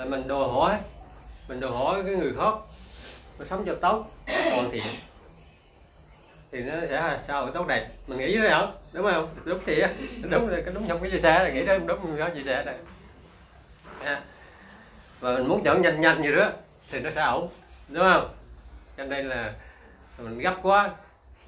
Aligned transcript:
là 0.00 0.06
mình 0.06 0.28
đòi 0.28 0.48
hỏi 0.48 0.76
mình 1.48 1.60
đòi 1.60 1.70
hỏi 1.70 2.02
cái 2.06 2.14
người 2.14 2.32
khác 2.36 2.54
nó 3.38 3.44
sống 3.50 3.64
cho 3.66 3.74
tốt 3.74 4.04
hoàn 4.26 4.70
thiện. 4.70 4.84
Thì 6.52 6.60
nó 6.60 6.72
sẽ 6.88 7.18
sao 7.26 7.50
tốt 7.50 7.66
đẹp. 7.68 7.86
Mình 8.08 8.18
nghĩ 8.18 8.38
thế 8.38 8.50
không 8.50 8.72
đúng 8.94 9.06
không? 9.12 9.28
Đúng 9.44 9.58
thì 9.66 9.82
đúng 10.30 10.48
rồi 10.48 10.62
cái 10.64 10.74
đúng 10.74 10.88
trong 10.88 11.00
cái 11.02 11.10
chia 11.10 11.20
sẻ 11.22 11.44
là 11.44 11.50
nghĩ 11.50 11.66
đó 11.66 11.78
đúng 11.86 11.98
không 12.00 12.16
có 12.18 12.28
chia 12.28 12.42
sẻ 12.44 12.62
này. 12.66 12.74
À. 14.04 14.20
và 15.20 15.34
mình 15.34 15.48
muốn 15.48 15.62
chọn 15.64 15.82
nhanh 15.82 16.00
nhanh 16.00 16.22
gì 16.22 16.32
đó 16.32 16.50
thì 16.90 17.00
nó 17.00 17.10
sẽ 17.14 17.22
ổn. 17.22 17.48
Đúng 17.88 18.04
không? 18.04 18.28
Cho 18.96 19.04
nên 19.04 19.28
là 19.28 19.52
mình 20.18 20.38
gấp 20.38 20.54
quá. 20.62 20.90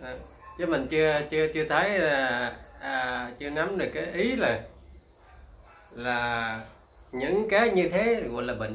À, 0.02 0.14
chứ 0.58 0.66
mình 0.66 0.86
chưa 0.90 1.20
chưa 1.30 1.46
chưa 1.54 1.64
thấy 1.64 1.98
là 1.98 2.52
à, 2.82 3.28
chưa 3.38 3.50
nắm 3.50 3.78
được 3.78 3.88
cái 3.94 4.06
ý 4.12 4.36
là 4.36 4.60
là 5.96 6.60
những 7.12 7.48
cái 7.50 7.70
như 7.70 7.88
thế 7.88 8.22
gọi 8.32 8.42
là 8.42 8.54
bệnh. 8.54 8.74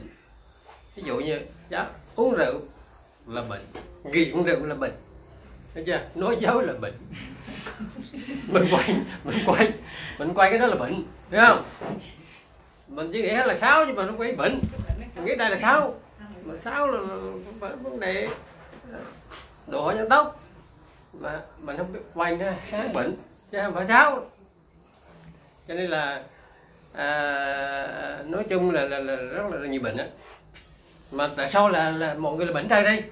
Ví 0.96 1.04
dụ 1.06 1.20
như 1.20 1.40
đó, 1.70 1.86
uống 2.16 2.36
rượu 2.36 2.62
là 3.28 3.42
bệnh 3.50 3.62
ghi 4.12 4.32
uống 4.32 4.44
rượu 4.44 4.66
là 4.66 4.76
bệnh. 4.76 4.94
Thấy 5.74 5.84
chưa? 5.86 6.00
Nói 6.16 6.38
dối 6.40 6.66
là 6.68 6.74
bệnh. 6.82 6.94
Mình 8.48 8.68
quay 8.72 8.96
mình 9.24 9.38
quay 9.46 9.74
mình 10.20 10.34
quay 10.34 10.50
cái 10.50 10.60
đó 10.60 10.68
là 10.68 10.76
bệnh 10.76 11.04
thấy 11.32 11.40
không? 11.48 11.64
Mình 12.90 13.10
chỉ 13.14 13.22
nghĩ 13.22 13.30
là 13.30 13.58
xấu 13.62 13.86
nhưng 13.86 13.96
mà 13.96 14.04
nó 14.04 14.14
quay 14.18 14.32
bệnh. 14.32 14.60
Mình 15.16 15.26
nghĩ 15.26 15.36
đây 15.36 15.50
là 15.50 15.58
xấu 15.62 15.94
mà 16.46 16.54
xấu 16.66 16.88
là 16.88 17.02
vấn 17.60 18.00
đề 18.00 18.30
độ 19.72 19.82
hỏi 19.82 19.96
nhân 19.96 20.10
tốc 20.10 20.36
mà 21.22 21.40
mình 21.62 21.78
không 21.78 21.94
biết 21.94 22.00
quay 22.14 22.38
nó 22.38 22.46
sáng 22.72 22.94
bệnh 22.94 23.16
chứ 23.52 23.60
không 23.64 23.74
phải 23.74 23.86
xấu 23.88 24.20
cho 25.68 25.74
nên 25.74 25.90
là 25.90 26.24
à, 26.98 28.24
nói 28.26 28.44
chung 28.50 28.72
là, 28.72 28.82
là, 28.86 29.00
là 29.00 29.16
rất 29.16 29.44
là 29.52 29.68
nhiều 29.68 29.82
bệnh 29.84 29.98
á. 29.98 30.06
Mà 31.12 31.30
tại 31.38 31.50
sao 31.52 31.70
là, 31.70 31.92
là 31.92 32.14
mọi 32.14 32.36
người 32.36 32.46
là 32.46 32.54
bệnh 32.54 32.68
trai 32.68 32.84
đây? 32.84 33.04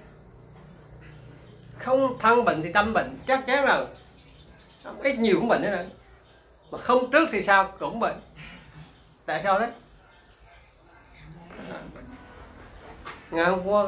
Không 1.79 2.17
thân 2.19 2.45
bệnh 2.45 2.61
thì 2.63 2.71
tâm 2.71 2.93
bệnh 2.93 3.17
chắc 3.27 3.45
chắn 3.47 3.65
rồi 3.65 3.85
ít 5.03 5.19
nhiều 5.19 5.35
cũng 5.39 5.47
bệnh 5.47 5.61
nữa 5.61 5.71
rồi 5.71 5.85
mà 6.71 6.79
không 6.79 7.11
trước 7.11 7.29
thì 7.31 7.43
sao? 7.47 7.71
Cũng 7.79 7.99
bệnh. 7.99 8.15
Tại 9.25 9.41
sao 9.43 9.59
đấy? 9.59 9.69
Ngày 13.31 13.45
hôm 13.45 13.67
qua 13.67 13.85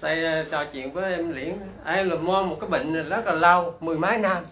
thầy 0.00 0.24
à, 0.24 0.44
trò 0.50 0.64
chuyện 0.72 0.92
với 0.92 1.14
em 1.14 1.30
liễn. 1.30 1.56
Em 1.86 2.10
là 2.10 2.16
mo 2.16 2.42
một 2.42 2.56
cái 2.60 2.70
bệnh 2.70 3.08
rất 3.08 3.26
là 3.26 3.32
lâu 3.32 3.74
mười 3.80 3.98
mấy 3.98 4.18
năm. 4.18 4.44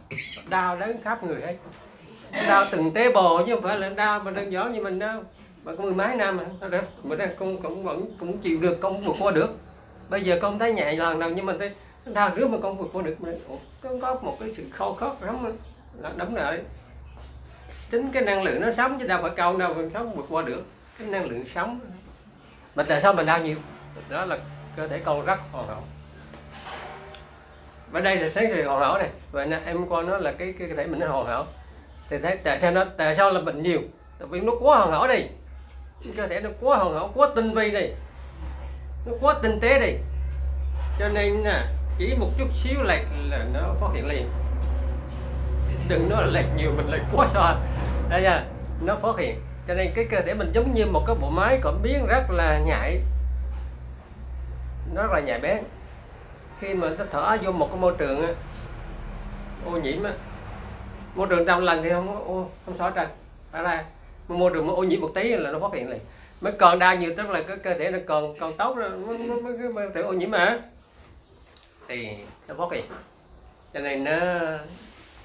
Đau 0.49 0.77
đến 0.77 0.97
khắp 1.05 1.25
người 1.25 1.41
hết 1.41 1.57
đau 2.49 2.67
từng 2.71 2.93
tế 2.93 3.13
bồ 3.13 3.43
chứ 3.47 3.55
không 3.55 3.63
phải 3.63 3.79
là 3.79 3.89
đau 3.89 4.21
mà 4.21 4.31
đơn 4.31 4.53
giản 4.53 4.73
như 4.73 4.83
mình 4.83 4.99
đâu. 4.99 5.23
Mà 5.65 5.73
có 5.77 5.83
mười 5.85 5.95
mấy 5.95 6.17
năm 6.17 6.39
mà 6.61 6.69
được 6.69 6.85
mình 7.05 7.19
đang 7.19 7.37
cũng 7.39 7.63
cũng 7.63 7.85
vẫn 7.85 8.05
cũng 8.21 8.39
chịu 8.39 8.59
được 8.61 8.79
con 8.81 9.05
vượt 9.05 9.17
qua 9.21 9.33
được. 9.33 9.51
Bây 10.11 10.25
giờ 10.25 10.39
con 10.43 10.59
thấy 10.59 10.73
nhẹ 10.73 10.93
lần 10.93 11.19
nào 11.19 11.31
nhưng 11.31 11.47
mình 11.47 11.59
thấy 11.59 11.71
đau 12.15 12.31
rứa 12.37 12.47
mà 12.47 12.59
con 12.63 12.79
vượt 12.79 12.89
qua 12.93 13.03
được. 13.03 13.17
Mình 13.21 13.39
con 13.83 14.01
có, 14.01 14.15
một 14.23 14.37
cái 14.41 14.55
sự 14.57 14.63
khô 14.73 14.93
khóc 14.93 15.17
lắm 15.23 15.37
là 16.03 16.11
đúng 16.17 16.35
rồi 16.35 16.59
chính 17.91 18.11
cái 18.13 18.23
năng 18.23 18.43
lượng 18.43 18.61
nó 18.61 18.69
sống 18.77 18.99
chứ 19.01 19.07
đâu 19.07 19.23
phải 19.23 19.31
câu 19.37 19.57
đâu 19.57 19.75
mình 19.75 19.91
sống 19.95 20.13
vượt 20.17 20.27
qua 20.29 20.43
được. 20.43 20.63
Cái 20.99 21.09
năng 21.09 21.25
lượng 21.25 21.45
sống. 21.55 21.81
Mà 22.77 22.83
tại 22.83 23.01
sao 23.01 23.13
mình 23.13 23.27
đau 23.27 23.41
nhiều? 23.41 23.57
Đó 24.09 24.25
là 24.25 24.39
cơ 24.77 24.89
thể 24.89 25.01
con 25.05 25.25
rất 25.25 25.39
hoàn 25.53 25.69
hảo. 25.69 25.83
Và 27.93 28.01
đây 28.01 28.17
là 28.17 28.29
thấy 28.35 28.47
thì 28.55 28.63
hoàn 28.63 28.81
hảo 28.81 28.99
này. 28.99 29.09
Và 29.33 29.47
em 29.67 29.89
coi 29.91 30.05
nó 30.05 30.19
là 30.19 30.33
cái 30.33 30.55
cái 30.59 30.69
cơ 30.69 30.75
thể 30.77 30.87
mình 30.87 30.99
nó 30.99 31.09
hoàn 31.09 31.27
hảo 31.27 31.47
thì 32.11 32.17
thấy 32.23 32.39
tại 32.45 32.59
sao 32.61 32.71
nó 32.71 32.85
tại 32.97 33.17
sao 33.17 33.31
là 33.31 33.41
bệnh 33.41 33.63
nhiều? 33.63 33.81
Tại 34.19 34.29
vì 34.31 34.41
nó 34.41 34.53
quá 34.61 34.79
hoàn 34.79 34.91
hảo 34.91 35.09
đi 35.09 35.25
cơ 36.17 36.29
thể 36.29 36.41
nó 36.41 36.51
quá 36.61 36.77
hoàn 36.79 36.95
hảo, 36.95 37.11
quá 37.15 37.29
tinh 37.35 37.55
vi 37.55 37.71
đi 37.71 37.87
nó 39.07 39.13
quá 39.21 39.35
tinh 39.43 39.59
tế 39.61 39.81
đi 39.81 39.99
cho 40.99 41.09
nên 41.09 41.35
là 41.35 41.67
chỉ 41.99 42.15
một 42.19 42.29
chút 42.39 42.47
xíu 42.65 42.83
lệch 42.83 43.07
là 43.31 43.45
nó 43.55 43.75
phát 43.81 43.89
hiện 43.95 44.07
liền. 44.07 44.29
Đừng 45.89 46.09
nói 46.09 46.23
là 46.23 46.31
lệch 46.31 46.47
nhiều, 46.57 46.71
mình 46.77 46.91
lệch 46.91 47.03
quá 47.13 47.29
xa. 47.35 47.57
Đây 48.09 48.23
nha, 48.23 48.45
nó 48.83 48.97
phát 49.03 49.19
hiện. 49.19 49.41
Cho 49.69 49.75
nên 49.75 49.93
cái 49.95 50.07
cơ 50.11 50.21
thể 50.21 50.35
mình 50.35 50.51
giống 50.55 50.75
như 50.75 50.87
một 50.87 51.05
cái 51.07 51.17
bộ 51.21 51.31
máy 51.31 51.61
cảm 51.63 51.75
biến 51.83 52.07
rất 52.07 52.31
là 52.31 52.59
nhạy. 52.67 53.01
Nó 54.95 55.03
rất 55.03 55.13
là 55.13 55.21
nhạy 55.21 55.41
bén. 55.41 55.59
Khi 56.61 56.75
mà 56.75 56.89
nó 56.99 57.05
thở 57.13 57.37
vô 57.43 57.53
một 57.53 57.69
cái 57.71 57.81
môi 57.81 57.95
trường 57.99 58.35
ô 59.65 59.71
nhiễm 59.71 60.03
á 60.03 60.13
môi 61.15 61.27
trường 61.31 61.47
trong 61.47 61.65
lành 61.65 61.83
thì 61.83 61.91
không 61.91 62.27
ô, 62.27 62.51
không 62.65 62.79
sót 62.79 62.91
trần 62.95 63.09
phải 63.51 63.63
ra. 63.63 63.85
Mà 64.29 64.37
môi 64.37 64.51
trường 64.55 64.67
mà 64.67 64.73
ô 64.73 64.85
nhiễm 64.85 65.01
một 65.01 65.11
tí 65.15 65.29
là 65.29 65.51
nó 65.51 65.59
phát 65.59 65.73
hiện 65.73 65.91
liền. 65.91 66.01
Mới 66.41 66.53
còn 66.53 66.79
đau 66.79 66.97
nhiều 66.97 67.15
tức 67.17 67.31
là 67.31 67.43
cái 67.43 67.57
cơ 67.57 67.75
thể 67.75 67.91
nó 67.91 67.99
còn 68.07 68.39
còn 68.39 68.57
tốt 68.57 68.77
rồi 68.77 68.91
mới 68.91 69.19
mới 69.19 69.41
mới 69.41 69.59
cái 69.59 69.69
mới 69.69 69.89
thể 69.95 70.01
ô 70.01 70.13
nhiễm 70.13 70.31
mà. 70.31 70.59
Thì 71.89 72.09
nó 72.49 72.55
phát 72.59 72.73
hiện. 72.73 72.85
Cho 73.73 73.81
nên 73.81 74.05
nó 74.05 74.17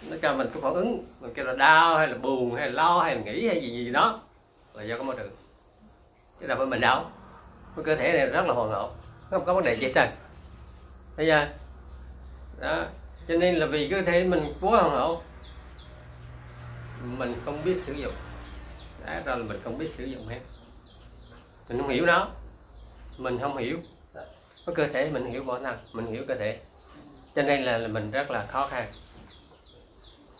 nó 0.10 0.18
cho 0.22 0.34
mình 0.34 0.48
cái 0.54 0.62
phản 0.62 0.74
ứng 0.74 1.04
mình 1.22 1.32
kêu 1.36 1.46
là 1.46 1.54
đau 1.56 1.98
hay 1.98 2.08
là 2.08 2.18
buồn 2.18 2.56
hay 2.56 2.68
là 2.70 2.84
lo 2.84 3.00
hay 3.04 3.16
là 3.16 3.22
nghĩ 3.22 3.48
hay 3.48 3.62
gì 3.62 3.70
gì 3.70 3.92
đó 3.92 4.20
là 4.74 4.84
do 4.84 4.96
cái 4.96 5.04
môi 5.04 5.16
trường. 5.16 5.32
Chứ 6.40 6.48
đâu 6.48 6.58
phải 6.58 6.66
mình 6.66 6.82
đâu. 6.82 7.04
Cái 7.76 7.86
cơ 7.86 7.96
thể 7.96 8.14
này 8.14 8.26
rất 8.26 8.46
là 8.48 8.54
hoàn 8.54 8.72
hảo 8.72 8.90
không 9.30 9.46
có 9.46 9.54
vấn 9.54 9.64
đề 9.64 9.76
gì 9.76 9.86
hết 9.86 9.92
bây 9.96 10.08
thấy 11.18 11.26
chưa? 11.26 11.48
Đó. 12.62 12.86
Cho 13.28 13.36
nên 13.36 13.56
là 13.56 13.66
vì 13.66 13.88
cơ 13.88 14.02
thể 14.02 14.24
mình 14.24 14.54
quá 14.62 14.82
hoàn 14.82 14.92
hảo 14.92 15.22
mình 17.04 17.36
không 17.46 17.64
biết 17.66 17.76
sử 17.88 17.94
dụng. 17.94 18.14
Đã 19.06 19.24
ra 19.26 19.36
là 19.36 19.44
mình 19.44 19.60
không 19.64 19.78
biết 19.78 19.90
sử 19.98 20.06
dụng 20.06 20.28
hết. 20.28 20.40
Mình 21.70 21.78
không 21.78 21.90
hiểu 21.90 22.06
nó. 22.06 22.28
Mình 23.18 23.40
không 23.42 23.58
hiểu. 23.58 23.78
Có 24.66 24.74
cơ 24.76 24.88
thể 24.88 25.10
mình 25.10 25.26
hiểu 25.26 25.44
bản 25.44 25.64
năng, 25.64 25.78
mình 25.94 26.06
hiểu 26.06 26.24
cơ 26.28 26.36
thể. 26.36 26.60
Cho 27.36 27.42
nên 27.42 27.64
là, 27.64 27.78
là 27.78 27.88
mình 27.88 28.12
rất 28.12 28.32
là 28.32 28.46
khó 28.46 28.68
khăn. 28.68 28.88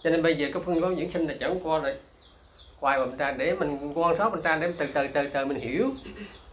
Cho 0.04 0.10
nên 0.10 0.24
bây 0.24 0.38
giờ 0.38 0.48
cái 0.54 0.64
phương 0.66 0.82
pháp 0.82 0.90
dưỡng 0.98 1.12
sinh 1.14 1.28
là 1.28 1.34
chẳng 1.40 1.60
qua 1.64 1.80
rồi. 1.80 1.96
Quay 2.80 2.98
vào 3.00 3.08
bên 3.18 3.38
để 3.38 3.56
mình 3.56 3.94
quan 3.96 4.18
sát 4.18 4.30
bên 4.30 4.42
trên 4.44 4.60
để 4.60 4.74
từ 4.78 4.86
từ 4.94 5.08
từ 5.14 5.30
từ 5.34 5.46
mình 5.46 5.60
hiểu. 5.60 5.90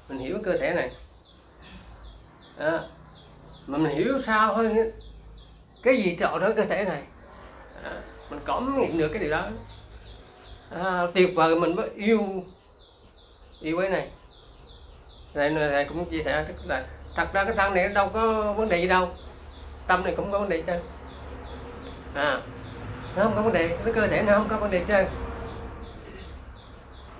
Mình 0.08 0.18
hiểu 0.18 0.38
cơ 0.44 0.56
thể 0.56 0.72
này. 0.74 0.90
À, 2.58 2.80
mà 3.66 3.78
mình 3.78 3.96
hiểu 3.96 4.22
sao 4.26 4.54
hơn 4.54 4.76
cái 5.82 5.96
gì 5.96 6.16
trộn 6.20 6.40
đó 6.40 6.48
cơ 6.56 6.64
thể 6.64 6.84
này. 6.84 7.02
À, 7.84 8.02
mình 8.30 8.40
cảm 8.44 8.80
nghiệm 8.80 8.98
được 8.98 9.08
cái 9.08 9.18
điều 9.18 9.30
đó 9.30 9.48
à, 10.70 11.06
tuyệt 11.14 11.34
vời 11.34 11.54
mình 11.54 11.76
mới 11.76 11.88
yêu 11.94 12.44
yêu 13.60 13.78
cái 13.80 13.90
này. 13.90 14.08
Này 15.34 15.50
này 15.50 15.84
cũng 15.84 16.04
chia 16.04 16.22
sẻ 16.24 16.44
tức 16.48 16.54
là 16.66 16.84
thật 17.14 17.28
ra 17.32 17.44
cái 17.44 17.54
thân 17.54 17.74
này 17.74 17.88
nó 17.88 17.94
đâu 17.94 18.08
có 18.08 18.52
vấn 18.52 18.68
đề 18.68 18.80
gì 18.80 18.88
đâu. 18.88 19.08
Tâm 19.86 20.04
này 20.04 20.14
cũng 20.16 20.32
có 20.32 20.38
vấn 20.38 20.48
đề 20.48 20.62
chứ. 20.62 20.72
À 22.14 22.40
nó 23.16 23.22
không 23.22 23.32
có 23.36 23.42
vấn 23.42 23.52
đề 23.52 23.78
cái 23.84 23.94
cơ 23.94 24.06
thể 24.06 24.22
nó 24.22 24.38
không 24.38 24.48
có 24.48 24.56
vấn 24.56 24.70
đề 24.70 24.84
chứ. 24.88 25.04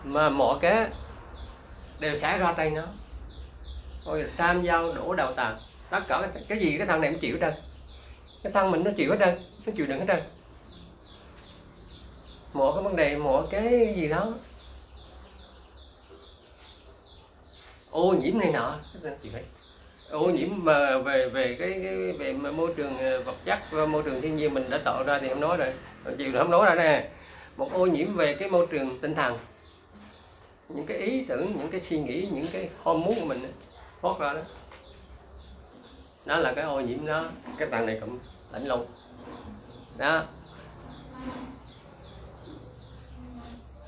Mà 0.05 0.29
mọi 0.29 0.59
cái 0.61 0.87
đều 2.01 2.19
xảy 2.19 2.39
ra 2.39 2.53
tay 2.53 2.71
nó. 2.71 2.83
Thôi 4.05 4.25
tam 4.37 4.63
giao 4.63 4.93
đổ 4.93 5.15
đầu 5.15 5.33
tàn. 5.33 5.57
Tất 5.91 6.01
cả 6.09 6.21
cái, 6.21 6.43
cái 6.49 6.59
gì 6.59 6.75
cái 6.79 6.87
thằng 6.87 7.01
này 7.01 7.11
cũng 7.11 7.21
chịu 7.21 7.33
hết 7.33 7.39
trơn. 7.41 7.55
Cái 8.43 8.53
thân 8.53 8.71
mình 8.71 8.85
nó 8.85 8.91
chịu 8.97 9.11
hết 9.11 9.17
trơn 9.19 9.35
nó 9.67 9.73
chịu 9.77 9.87
đựng 9.87 9.99
hết 9.99 10.05
trơn 10.09 10.23
mỗi 12.57 12.75
cái 12.75 12.85
vấn 12.85 12.97
đề 12.97 13.17
mỗi 13.17 13.47
cái 13.51 13.95
gì 13.97 14.09
đó. 14.09 14.33
Ô 17.91 18.13
nhiễm 18.13 18.39
này 18.39 18.53
nọ 18.53 18.75
chị 18.93 19.09
chịu 19.23 19.33
ô 20.11 20.31
nhiễm 20.31 20.49
mà 20.53 20.99
về 20.99 21.29
về 21.29 21.57
cái, 21.59 21.81
cái 21.83 22.13
về 22.13 22.33
môi 22.33 22.75
trường 22.77 22.99
ờ, 22.99 23.23
vật 23.23 23.35
chất 23.45 23.59
và 23.71 23.87
môi 23.87 24.03
trường 24.03 24.21
thiên 24.21 24.37
nhiên 24.37 24.55
mình 24.55 24.71
đã 24.71 24.79
tạo 24.85 25.03
ra 25.07 25.19
thì 25.19 25.29
không 25.29 25.41
nói 25.41 25.57
rồi. 25.57 25.73
Ờ, 26.05 26.15
chịu 26.19 26.33
là 26.33 26.43
không 26.43 26.51
nói 26.51 26.67
ra 26.67 26.75
nè. 26.75 27.11
Một 27.57 27.73
ô 27.73 27.87
nhiễm 27.87 28.15
về 28.15 28.35
cái 28.35 28.51
môi 28.51 28.67
trường 28.67 29.01
tinh 29.01 29.15
thần. 29.15 29.39
Những 30.69 30.87
cái 30.87 30.97
ý 30.97 31.25
tưởng 31.25 31.57
những 31.59 31.71
cái 31.71 31.81
suy 31.91 32.01
nghĩ 32.01 32.29
những 32.33 32.47
cái 32.53 32.71
hormone 32.83 33.21
của 33.21 33.27
mình 33.27 33.53
thoát 34.03 34.19
ra 34.19 34.33
đó. 34.33 34.41
Đó 36.27 36.37
là 36.37 36.53
cái 36.53 36.65
ô 36.65 36.81
nhiễm 36.81 37.07
đó. 37.07 37.25
Cái 37.59 37.69
tầng 37.69 37.87
này 37.87 37.99
cũng 38.01 38.19
lạnh 38.53 38.67
lùng. 38.67 38.87
Đó 39.99 40.23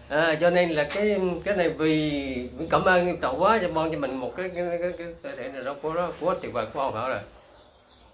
à, 0.09 0.37
cho 0.41 0.51
nên 0.51 0.71
là 0.71 0.85
cái 0.85 1.21
cái 1.45 1.57
này 1.57 1.69
vì 1.69 2.49
cảm 2.71 2.85
ơn 2.85 3.17
cậu 3.17 3.37
quá 3.39 3.59
cho 3.63 3.69
bon 3.69 3.93
cho 3.93 3.99
mình 3.99 4.17
một 4.17 4.37
cái 4.37 4.51
cái 4.55 4.65
cái 4.71 4.93
cái 4.99 5.09
cái 5.23 5.33
thể 5.37 5.49
này 5.49 5.63
nó 5.65 5.75
của 5.83 5.95
nó 5.95 6.13
quá 6.21 6.35
tuyệt 6.43 6.53
vời 6.53 6.67
của 6.75 6.81
ông 6.81 6.95
hả 6.95 7.09
rồi 7.09 7.21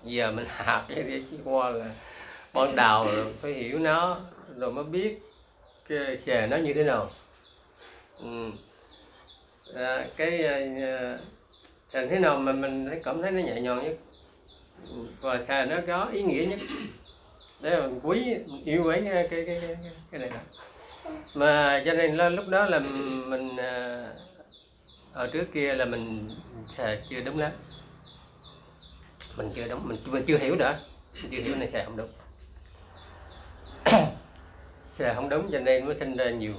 giờ 0.05 0.33
mình 0.33 0.47
học 0.49 0.85
cái 0.89 1.03
đi 1.03 1.25
chứ 1.31 1.39
qua 1.45 1.71
là 1.71 1.87
ban 2.55 2.77
đầu 2.77 3.07
phải 3.43 3.53
hiểu 3.53 3.79
nó 3.79 4.19
rồi 4.57 4.73
mới 4.73 4.85
biết 4.85 5.19
cái 5.89 6.19
chè 6.27 6.47
nó 6.47 6.57
như 6.57 6.75
thế 6.75 6.85
nào 6.85 7.11
ừ. 8.23 8.51
à, 9.77 10.07
cái 10.17 10.45
à, 10.47 11.19
thành 11.93 12.09
thế 12.09 12.19
nào 12.19 12.39
mà 12.39 12.53
mình 12.53 12.87
thấy 12.87 13.01
cảm 13.05 13.23
thấy 13.23 13.31
nó 13.31 13.41
nhẹ 13.41 13.61
nhàng 13.61 13.85
nhất 13.85 13.97
và 15.21 15.39
thà 15.47 15.65
nó 15.65 15.77
có 15.87 16.09
ý 16.13 16.23
nghĩa 16.23 16.47
nhất 16.47 16.59
để 17.63 17.81
mình 17.81 18.01
quý 18.03 18.37
yêu 18.65 18.83
quý 18.85 18.97
cái 19.05 19.29
cái 19.31 19.45
cái 19.47 19.59
cái, 19.61 19.77
cái 20.11 20.21
này 20.21 20.31
đó 20.31 20.37
mà 21.35 21.83
cho 21.85 21.93
nên 21.93 22.17
là 22.17 22.29
lúc 22.29 22.49
đó 22.49 22.65
là 22.65 22.79
mình 23.29 23.57
à, 23.57 24.05
ở 25.15 25.27
trước 25.33 25.45
kia 25.53 25.75
là 25.75 25.85
mình 25.85 26.31
xài 26.77 26.99
chưa 27.11 27.21
đúng 27.21 27.39
lắm. 27.39 27.53
Mình 29.37 29.51
chưa 29.55 29.69
đúng 29.69 29.89
mình, 29.89 29.99
mình 30.07 30.25
chưa 30.27 30.39
hiểu 30.39 30.57
nữa 30.57 30.77
mình 31.23 31.31
chưa 31.31 31.43
hiểu 31.43 31.57
này 31.57 31.69
xài 31.73 31.85
không 31.85 31.97
đúng. 31.97 32.09
Xài 34.99 35.15
không 35.15 35.29
đúng 35.29 35.49
cho 35.53 35.59
nên 35.59 35.87
mới 35.87 35.97
sinh 35.99 36.17
ra 36.17 36.31
nhiều 36.31 36.55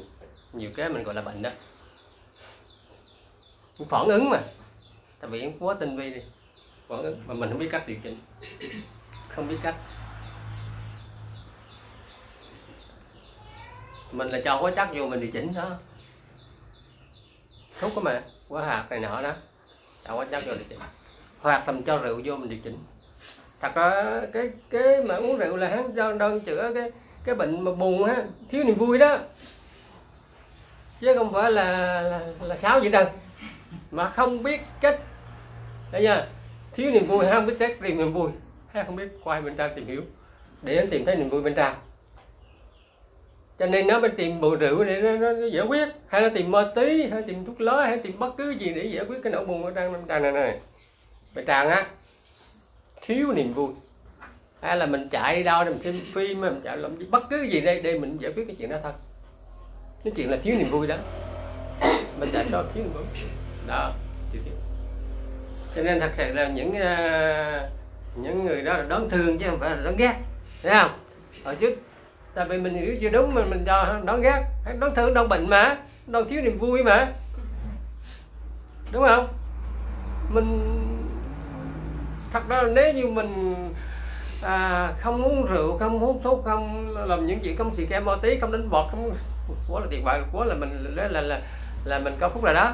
nhiều 0.54 0.70
cái 0.76 0.90
mình 0.90 1.04
gọi 1.04 1.16
là 1.16 1.22
bệnh 1.22 1.42
đó. 1.42 1.50
Phản 3.90 4.08
ứng 4.08 4.30
mà. 4.30 4.42
Tại 5.22 5.30
vì 5.30 5.52
quá 5.60 5.76
tinh 5.80 5.98
vi 5.98 6.10
đi. 6.10 6.22
Phản 6.88 7.02
ứng 7.02 7.24
mà 7.28 7.34
mình 7.34 7.50
không 7.50 7.60
biết 7.60 7.70
cách 7.72 7.88
điều 7.88 7.98
chỉnh. 8.04 8.18
Không 9.30 9.48
biết 9.48 9.58
cách. 9.64 9.76
Mình 14.12 14.30
là 14.30 14.40
cho 14.46 14.60
quá 14.62 14.72
chắc 14.76 14.90
vô 14.94 15.08
mình 15.08 15.20
điều 15.20 15.32
chỉnh 15.32 15.54
đó 15.54 15.70
thuốc 17.80 17.92
có 17.96 18.02
mà 18.02 18.22
quá 18.50 18.66
hạt 18.66 18.86
này 18.90 19.00
nọ 19.00 19.22
đó. 19.22 19.34
Cho 20.06 20.16
quá 20.16 20.26
chắc 20.32 20.46
vô 20.46 20.54
điều 20.54 20.64
chỉnh. 20.70 20.80
Hoặc 21.42 21.64
thầm 21.66 21.84
cho 21.84 21.98
rượu 21.98 22.22
vô 22.24 22.36
mình 22.36 22.50
điều 22.50 22.60
chỉnh. 22.64 22.78
Thật 23.62 23.76
ra 23.76 24.22
cái 24.34 24.50
cái 24.70 25.04
mà 25.04 25.16
uống 25.16 25.38
rượu 25.38 25.58
là 25.58 25.68
hắn 25.68 25.96
đơn, 25.96 26.18
đơn 26.18 26.40
chữa 26.40 26.72
cái 26.74 26.92
cái 27.26 27.36
bệnh 27.36 27.64
mà 27.64 27.72
buồn 27.72 28.04
á 28.04 28.24
thiếu 28.50 28.64
niềm 28.64 28.76
vui 28.76 28.98
đó. 28.98 29.18
Chứ 31.02 31.14
không 31.18 31.34
phải 31.34 31.52
là 31.52 32.02
là, 32.02 32.20
là 32.42 32.58
sáo 32.62 32.80
vậy 32.80 32.90
đâu. 32.90 33.06
Mà 33.92 34.10
không 34.10 34.44
biết 34.44 34.62
cách 34.82 35.00
thấy 35.92 36.02
chưa? 36.02 36.28
Thiếu 36.74 36.92
niềm 36.92 37.08
vui 37.08 37.26
không 37.32 37.46
biết 37.46 37.56
cách 37.60 37.78
tìm 37.82 37.98
niềm 37.98 38.14
vui. 38.14 38.32
Hay 38.74 38.84
không 38.84 38.96
biết 38.96 39.08
quay 39.24 39.42
bên 39.42 39.56
trong 39.56 39.72
tìm 39.76 39.88
hiểu. 39.88 40.02
Để 40.64 40.78
anh 40.78 40.90
tìm 40.90 41.06
thấy 41.06 41.16
niềm 41.16 41.30
vui 41.30 41.42
bên 41.42 41.54
trong 41.56 41.76
cho 43.60 43.66
nên 43.66 43.88
nó 43.88 44.00
bên 44.00 44.16
tìm 44.16 44.42
bầu 44.42 44.56
rượu 44.56 44.84
để 44.84 45.02
nó, 45.02 45.12
nó, 45.12 45.32
nó 45.32 45.48
giải 45.48 45.66
quyết. 45.66 45.88
Hay 46.08 46.22
là 46.22 46.30
tìm 46.30 46.52
ma 46.52 46.66
tí 46.76 47.08
hay 47.12 47.22
tìm 47.22 47.46
thuốc 47.46 47.62
lá 47.62 47.86
hay 47.86 47.98
tìm 47.98 48.20
bất 48.20 48.38
cứ 48.38 48.50
gì 48.50 48.72
để 48.76 48.84
giải 48.86 49.06
quyết 49.06 49.18
cái 49.24 49.34
nỗi 49.34 49.46
buồn 49.46 49.74
đang 49.76 49.94
trong 49.94 50.08
bên 50.08 50.24
này 50.24 50.32
này. 50.32 50.60
Bên 51.36 51.46
tràng 51.46 51.70
á 51.70 51.86
thiếu 53.02 53.32
niềm 53.32 53.54
vui. 53.54 53.70
Hay 54.62 54.78
là 54.78 54.86
mình 54.86 55.08
chạy 55.12 55.36
đi 55.36 55.44
đâu 55.44 55.64
để 55.64 55.70
mình 55.70 55.82
xem 55.84 56.02
phim 56.14 56.42
mình 56.42 56.62
chạy 56.64 56.78
làm 56.78 56.92
bất 57.12 57.24
cứ 57.30 57.42
gì 57.42 57.62
đây 57.62 57.82
để 57.84 58.00
mình 58.00 58.18
giải 58.22 58.32
quyết 58.36 58.44
cái 58.48 58.56
chuyện 58.60 58.70
đó 58.70 58.78
thôi. 58.84 58.92
Cái 60.04 60.14
chuyện 60.16 60.32
là 60.32 60.38
thiếu 60.44 60.56
niềm 60.58 60.72
vui 60.72 60.88
đó. 60.88 60.96
Mình 62.20 62.30
tại 62.34 62.46
sao 62.52 62.64
thiếu 62.74 62.84
niềm 62.84 62.94
vui. 62.94 63.04
Đó 63.68 63.92
thiếu 64.34 64.42
cho 65.76 65.82
nên 65.82 66.00
thật 66.00 66.12
sự 66.18 66.34
là 66.34 66.48
những 66.48 66.70
uh, 66.70 67.70
những 68.24 68.46
người 68.46 68.62
đó 68.62 68.78
là 68.78 68.86
đón 68.90 69.10
thương 69.10 69.40
chứ 69.40 69.46
không 69.50 69.60
phải 69.60 69.70
là 69.70 69.82
đón 69.86 69.96
ghét. 69.98 70.16
Thấy 70.64 70.74
không? 70.74 70.92
Ở 71.44 71.56
trước 71.56 71.80
tại 72.36 72.46
vì 72.50 72.58
mình 72.58 72.74
hiểu 72.74 72.96
chưa 73.02 73.10
đúng 73.10 73.36
mình 73.36 73.50
mình 73.50 73.64
cho 73.66 74.00
đón 74.06 74.22
ghét. 74.22 74.44
Đón 74.80 74.96
thương 74.96 75.14
đón 75.14 75.30
bệnh 75.30 75.50
mà. 75.50 75.78
Đón 76.08 76.30
thiếu 76.30 76.42
niềm 76.42 76.58
vui 76.60 76.84
mà. 76.84 77.08
Đúng 78.92 79.04
không? 79.04 79.28
Mình 80.30 80.72
thật 82.34 82.44
ra 82.50 82.64
nếu 82.74 82.94
như 82.94 83.08
mình 83.08 83.56
à, 84.42 84.92
không 85.00 85.24
uống 85.24 85.46
rượu 85.46 85.78
không 85.78 86.00
hút 86.00 86.16
thuốc 86.24 86.44
không 86.46 86.94
làm 87.08 87.28
những 87.28 87.40
chuyện 87.44 87.58
không 87.58 87.76
xì 87.78 87.86
ke 87.86 88.00
ma 88.00 88.12
tí 88.22 88.40
không 88.40 88.52
đánh 88.52 88.70
bọt 88.70 88.86
không 88.92 89.12
quá 89.70 89.82
là 89.82 89.88
tuyệt 89.90 90.02
vời 90.06 90.22
quá 90.34 90.46
là 90.46 90.56
mình 90.56 90.70
là 90.96 91.08
là 91.08 91.22
là, 91.22 91.42
là 91.86 92.00
mình 92.00 92.14
có 92.20 92.30
phúc 92.30 92.44
là 92.44 92.54
đó. 92.54 92.74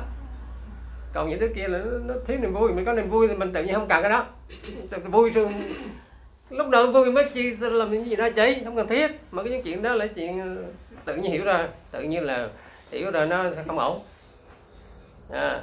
Còn 1.14 1.30
những 1.30 1.40
thứ 1.40 1.48
kia 1.56 1.68
là 1.68 1.78
nó, 1.78 1.92
nó 2.08 2.14
thiếu 2.28 2.38
niềm 2.42 2.54
vui 2.54 2.74
mình 2.74 2.86
có 2.86 2.94
niềm 2.94 3.10
vui 3.10 3.28
thì 3.28 3.34
mình 3.34 3.54
tự 3.54 3.64
nhiên 3.64 3.76
không 3.76 3.88
cần 3.88 4.02
cái 4.02 4.12
đó. 4.12 4.26
Vui 5.12 5.30
rồi 5.30 5.54
lúc 6.52 6.70
đầu 6.70 6.88
vui 6.88 7.12
mới 7.12 7.26
chi 7.34 7.56
làm 7.60 7.92
những 7.92 8.06
gì 8.06 8.16
đó 8.16 8.30
cháy 8.36 8.62
không 8.66 8.76
cần 8.76 8.88
thiết. 8.88 9.12
Mà 9.32 9.44
cái 9.44 9.52
những 9.52 9.62
chuyện 9.62 9.82
đó 9.82 9.94
là 9.94 10.08
chuyện 10.08 10.40
ờ, 10.40 10.64
tự 11.06 11.16
nhiên 11.16 11.32
hiểu 11.32 11.44
ra 11.44 11.68
tự 11.92 12.02
nhiên 12.02 12.24
là 12.24 12.50
hiểu 12.92 13.12
rồi 13.12 13.28
nó 13.28 13.44
sẽ 13.56 13.64
không 13.68 13.80
ổn. 13.80 14.00
À, 15.34 15.60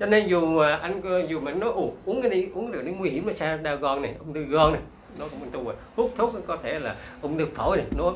cho 0.00 0.06
nên 0.06 0.28
dù 0.28 0.58
anh 0.58 1.00
dù 1.28 1.40
mình 1.40 1.58
nói 1.58 1.72
ủ 1.72 1.92
uống 2.04 2.22
cái 2.22 2.30
đi 2.30 2.48
uống 2.54 2.72
được 2.72 2.82
nó 2.84 2.92
nguy 2.98 3.10
hiểm 3.10 3.26
là 3.26 3.34
sao? 3.38 3.58
Đau 3.62 3.76
gòn 3.76 4.02
này 4.02 4.14
ung 4.18 4.34
thư 4.34 4.44
gòn 4.44 4.72
này. 4.72 4.82
Nó 5.18 5.28
cũng 5.28 5.40
bình 5.40 5.50
thường 5.52 5.64
rồi 5.64 5.74
hút 5.96 6.12
thuốc 6.16 6.32
có 6.46 6.56
thể 6.62 6.78
là 6.78 6.94
ung 7.22 7.38
thư 7.38 7.46
phổi 7.54 7.76
này 7.76 7.86
nó 7.96 8.12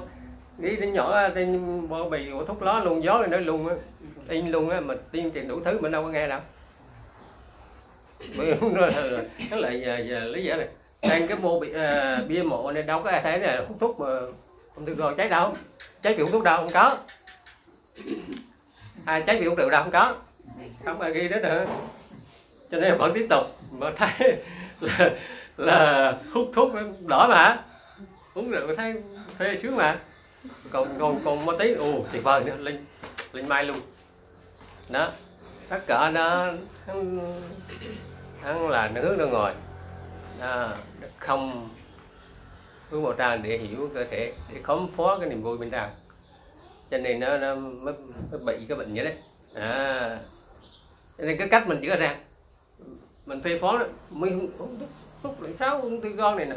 đi 0.62 0.76
đến 0.76 0.92
nhỏ 0.92 1.28
trên 1.34 1.60
bao 1.90 2.10
bì 2.10 2.30
của 2.32 2.44
thuốc 2.44 2.62
lá 2.62 2.84
luôn 2.84 3.02
gió 3.02 3.18
lên 3.18 3.30
nó 3.30 3.38
luôn 3.38 3.68
á. 3.68 3.74
In 4.28 4.50
luôn 4.50 4.70
á 4.70 4.80
mà 4.80 4.94
tiên 5.12 5.30
truyền 5.34 5.48
đủ 5.48 5.60
thứ 5.64 5.78
mình 5.80 5.92
đâu 5.92 6.02
có 6.02 6.08
nghe 6.08 6.28
đâu. 6.28 6.40
Bởi 8.38 8.54
nó 9.50 9.56
lại 9.56 9.78
là, 9.78 9.98
là 9.98 10.24
lý 10.24 10.44
giải 10.44 10.58
này 10.58 10.68
đang 11.08 11.28
cái 11.28 11.38
mô 11.38 11.60
bị 11.60 11.70
uh, 11.70 12.28
bia 12.28 12.42
mộ 12.42 12.72
này 12.72 12.82
đâu 12.82 13.02
có 13.02 13.10
ai 13.10 13.20
thấy 13.22 13.38
này 13.38 13.64
hút 13.68 13.76
thuốc 13.80 14.00
mà 14.00 14.06
không 14.74 14.84
được 14.86 14.98
rồi 14.98 15.14
cháy 15.16 15.28
đâu. 15.28 15.54
Cháy 16.02 16.14
bị 16.14 16.22
hút 16.22 16.32
thuốc 16.32 16.42
đâu 16.42 16.56
không 16.56 16.72
có. 16.72 16.96
Ai 19.04 19.22
cháy 19.26 19.40
bị 19.40 19.46
hút 19.46 19.58
rượu 19.58 19.70
đâu 19.70 19.82
không 19.82 19.92
có. 19.92 20.14
Không 20.84 21.00
ai 21.00 21.12
ghi 21.12 21.28
đó 21.28 21.36
nữa. 21.42 21.66
Cho 22.70 22.80
nên 22.80 22.98
vẫn 22.98 23.12
tiếp 23.14 23.26
tục 23.30 23.46
mà 23.78 23.90
thấy 23.96 24.36
là 24.80 25.10
là 25.56 26.14
hút 26.32 26.48
thuốc 26.54 26.72
đỏ 27.08 27.28
mà 27.28 27.58
uống 28.34 28.50
rượu 28.50 28.76
thấy 28.76 28.94
phê 29.38 29.58
sướng 29.62 29.76
mà. 29.76 29.96
Còn 30.70 30.88
còn 30.98 31.20
còn 31.24 31.44
một 31.44 31.54
tí 31.58 31.72
ồ 31.72 32.04
tuyệt 32.12 32.22
vời 32.22 32.44
nữa 32.44 32.56
linh 32.58 32.84
linh 33.32 33.48
mai 33.48 33.64
luôn. 33.64 33.80
Đó 34.90 35.08
tất 35.68 35.80
cả 35.86 36.10
nó 36.10 36.46
hắn, 36.86 37.20
hắn 38.42 38.68
là 38.68 38.90
nó 38.94 39.26
ngồi. 39.26 39.52
Đó. 40.40 40.46
à, 40.46 40.68
không 41.26 41.68
hướng 42.90 43.04
vào 43.04 43.12
trang 43.12 43.42
để 43.42 43.58
hiểu 43.58 43.88
cơ 43.94 44.04
thể 44.04 44.32
để 44.54 44.60
khám 44.64 44.86
phá 44.96 45.04
cái 45.20 45.28
niềm 45.28 45.42
vui 45.42 45.58
bên 45.58 45.70
trong. 45.70 45.90
Cho 46.90 46.98
nên 46.98 47.20
nó, 47.20 47.38
nó 47.38 47.54
mới, 47.54 47.94
mới 48.32 48.40
bị 48.46 48.66
cái 48.68 48.78
bệnh 48.78 48.94
vậy 48.94 49.04
đấy. 49.04 49.14
À. 49.54 50.18
Cho 51.18 51.24
nên 51.24 51.36
cái 51.38 51.48
cách 51.48 51.68
mình 51.68 51.80
chữa 51.82 51.96
ra. 51.96 52.16
Mình 53.26 53.42
phê 53.42 53.58
phó 53.60 53.78
đó 53.78 53.84
mới 54.10 54.30
không 54.58 54.78
phúc 55.22 55.40
lại 55.40 55.52
sáu 55.58 55.80
ung 55.80 56.00
thư 56.00 56.14
con 56.18 56.36
này 56.36 56.46
nè 56.46 56.56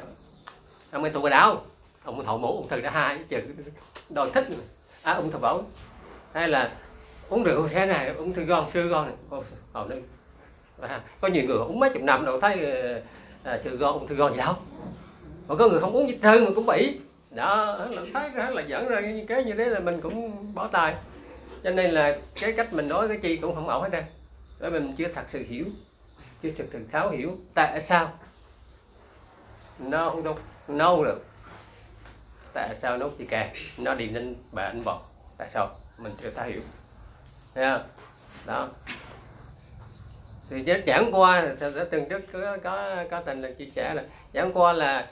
ông 0.92 1.04
ấy 1.04 1.12
tụ 1.12 1.30
đảo, 1.30 1.62
ông 2.04 2.26
thọ 2.26 2.38
mổ 2.38 2.58
ung 2.58 2.68
thư 2.68 2.82
đã 2.82 2.92
hai 2.92 3.20
chữ 3.30 3.38
đòi 4.10 4.30
thích 4.34 4.46
à 5.04 5.14
ung 5.14 5.32
thư 5.32 5.40
phổi 5.40 5.62
hay 6.34 6.48
là 6.48 6.72
uống 7.30 7.44
rượu 7.44 7.68
thế 7.68 7.86
này 7.86 8.10
ung 8.10 8.34
thư 8.34 8.46
con 8.50 8.72
xưa 8.72 8.88
con 8.92 9.06
này. 9.06 9.16
Còn, 9.74 9.90
đây. 9.90 10.04
À, 10.82 11.02
có 11.22 11.28
nhiều 11.28 11.44
người 11.48 11.58
uống 11.58 11.80
mấy 11.80 11.90
chục 11.94 12.02
năm 12.02 12.26
đâu 12.26 12.40
thấy 12.40 12.66
ờ, 12.66 13.02
à, 13.46 13.60
xưa 13.64 13.70
gò 13.70 13.92
ung 13.92 14.08
thư 14.08 14.16
gò 14.16 14.30
gì 14.30 14.38
đâu. 14.38 14.54
Mà 15.48 15.56
có 15.56 15.68
người 15.68 15.82
không 15.82 15.94
uống 15.94 16.10
dịch 16.10 16.20
thư 16.22 16.46
mà 16.46 16.52
cũng 16.56 16.66
bị. 16.66 17.00
Đó 17.36 17.78
là 17.90 18.02
thấy 18.14 18.52
là 18.52 18.62
dẫn 18.62 18.88
ra 18.88 19.00
những 19.00 19.28
cái 19.28 19.44
như 19.44 19.54
thế 19.54 19.66
là 19.66 19.80
mình 19.80 20.02
cũng 20.02 20.32
bỏ 20.56 20.68
tay. 20.68 20.96
Cho 21.64 21.72
nên 21.72 21.92
là 21.92 22.18
cái 22.42 22.52
cách 22.52 22.74
mình 22.74 22.88
nói 22.88 23.08
cái 23.08 23.18
chi 23.22 23.38
cũng 23.38 23.56
không 23.56 23.68
ổn 23.68 23.84
hết 23.84 23.90
trơn 23.92 24.04
bởi 24.62 24.72
mình 24.72 24.96
chưa 24.98 25.08
thật 25.08 25.24
sự 25.32 25.44
hiểu 25.48 25.66
chưa 26.42 26.52
thực 26.58 26.68
sự 26.72 26.88
tháo 26.92 27.10
hiểu 27.10 27.32
tại 27.56 27.82
sao 27.90 28.10
nó 29.80 30.10
không 30.10 30.24
đâu 30.24 30.36
nấu 30.70 31.04
được. 31.04 31.22
Tại 32.54 32.76
sao 32.82 32.98
nấu 32.98 33.10
chỉ 33.18 33.26
kè 33.26 33.54
nó 33.78 33.96
đi 33.96 34.10
lên 34.10 34.36
bà 34.54 34.64
anh 34.64 34.84
bọt. 34.84 35.02
Tại 35.38 35.48
sao? 35.54 35.70
Mình 36.04 36.14
chưa 36.22 36.30
tháo 36.30 36.46
hiểu. 36.46 36.62
Thấy 37.56 37.66
không? 37.70 37.88
Đó 38.46 38.68
thì 40.50 40.64
chứ 40.66 40.74
chẳng 40.86 41.10
qua 41.12 41.56
thật 41.60 41.88
từng 41.92 42.10
trước 42.10 42.22
có 42.34 42.58
có 42.64 43.04
có 43.12 43.22
thành 43.26 43.42
là 43.42 43.50
chia 43.58 43.66
sẻ 43.76 43.94
là 43.94 44.04
chẳng 44.34 44.52
qua 44.54 44.74
là 44.74 45.08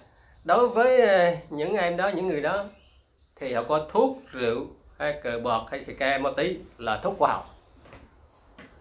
đối 0.46 0.68
với 0.68 1.02
ờ, 1.02 1.36
những 1.50 1.76
em 1.76 1.98
đó, 1.98 2.12
những 2.16 2.28
người 2.28 2.42
đó 2.42 2.66
thì 3.40 3.54
họ 3.54 3.64
có 3.64 3.88
thuốc 3.92 4.18
rượu 4.32 4.66
hay 5.00 5.20
cờ 5.24 5.40
bọt 5.44 5.72
hay 5.72 5.86
xì 5.86 5.94
ke 5.94 6.18
ma 6.18 6.30
tí 6.38 6.58
là 6.78 7.00
thuốc 7.04 7.16
khoa 7.18 7.34
học. 7.34 7.46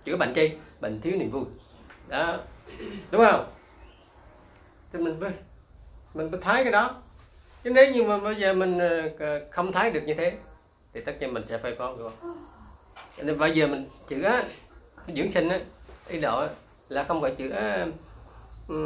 Chữa 0.04 0.16
bệnh 0.16 0.34
chi? 0.34 0.50
Bệnh 0.82 1.00
thiếu 1.00 1.12
niềm 1.18 1.30
vui. 1.30 1.44
Đó. 2.08 2.38
Đúng 3.10 3.24
không? 3.30 3.46
Thì 4.92 4.98
mình 4.98 5.20
mới 5.20 5.30
mình 6.14 6.28
phải 6.30 6.40
thấy 6.42 6.62
cái 6.62 6.72
đó. 6.72 6.90
Chứ 7.64 7.70
nếu 7.70 7.92
như 7.92 8.02
mà 8.02 8.18
bây 8.18 8.36
giờ 8.36 8.52
mình 8.52 8.78
ờ, 9.18 9.40
không 9.50 9.72
thấy 9.72 9.90
được 9.90 10.02
như 10.06 10.14
thế, 10.14 10.32
thì 10.94 11.00
tất 11.00 11.12
nhiên 11.20 11.34
mình 11.34 11.42
sẽ 11.48 11.58
phải 11.58 11.74
có 11.78 11.94
được 11.98 12.12
nên 13.18 13.38
bây 13.38 13.54
giờ 13.54 13.66
mình 13.66 13.86
chữa 14.08 14.42
dưỡng 15.06 15.32
sinh 15.32 15.48
á 15.48 15.58
y 16.12 16.20
độ 16.20 16.46
là 16.88 17.04
không 17.04 17.20
phải 17.20 17.30
chữa 17.38 17.48
um, 17.48 17.92
ờ, 18.68 18.76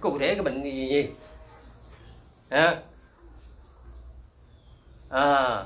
cụ 0.00 0.18
thể 0.18 0.34
cái 0.34 0.42
bệnh 0.42 0.62
gì 0.62 0.88
gì 0.88 1.08
à, 2.50 2.76
à 5.10 5.62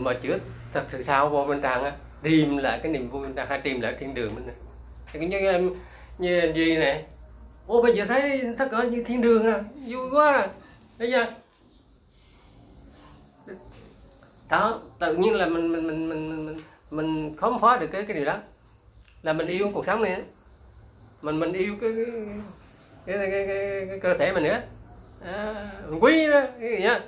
mà 0.00 0.14
chữa 0.22 0.38
thật 0.72 0.82
sự 0.92 1.02
sao 1.06 1.28
vô 1.28 1.44
bên 1.44 1.60
trong 1.62 1.84
á 1.84 1.92
tìm 2.22 2.56
lại 2.56 2.80
cái 2.82 2.92
niềm 2.92 3.08
vui 3.08 3.22
bên 3.22 3.34
trong 3.34 3.48
hay 3.48 3.60
tìm 3.60 3.80
lại 3.80 3.94
thiên 3.98 4.14
đường 4.14 4.34
mình 4.34 4.44
cái 5.12 5.26
như 5.26 5.38
em 5.38 5.70
như 6.18 6.52
gì 6.54 6.76
này 6.76 7.04
ô 7.66 7.82
bây 7.82 7.96
giờ 7.96 8.04
thấy 8.08 8.42
tất 8.58 8.68
cả 8.70 8.84
như 8.84 9.04
thiên 9.06 9.20
đường 9.20 9.46
rồi 9.46 9.60
vui 9.86 10.10
quá 10.10 10.32
rồi 10.32 10.48
bây 10.98 11.10
giờ, 11.10 11.26
đó 14.50 14.80
tự 15.00 15.16
nhiên 15.16 15.34
là 15.34 15.46
mình 15.46 15.72
mình 15.72 15.86
mình 15.86 16.08
mình 16.08 16.46
mình, 16.46 16.60
mình 16.90 17.36
khám 17.38 17.60
phá 17.60 17.76
được 17.76 17.86
cái 17.92 18.04
cái 18.04 18.16
điều 18.16 18.24
đó 18.24 18.38
là 19.22 19.32
mình 19.32 19.46
yêu 19.46 19.70
cuộc 19.74 19.86
sống 19.86 20.02
này 20.02 20.22
mình 21.22 21.40
mình 21.40 21.52
yêu 21.52 21.74
cái 21.80 21.92
cái 23.06 23.18
cái, 23.18 23.30
cái, 23.30 23.46
cái, 23.46 23.86
cái 23.88 23.98
cơ 24.02 24.14
thể 24.18 24.32
mình 24.32 24.44
nữa 24.44 24.60
à, 25.26 25.70
mình 25.88 26.02
quý 26.02 26.30
đó 26.30 26.40
cái 26.60 26.70
gì 26.70 26.82
nhá 26.82 27.00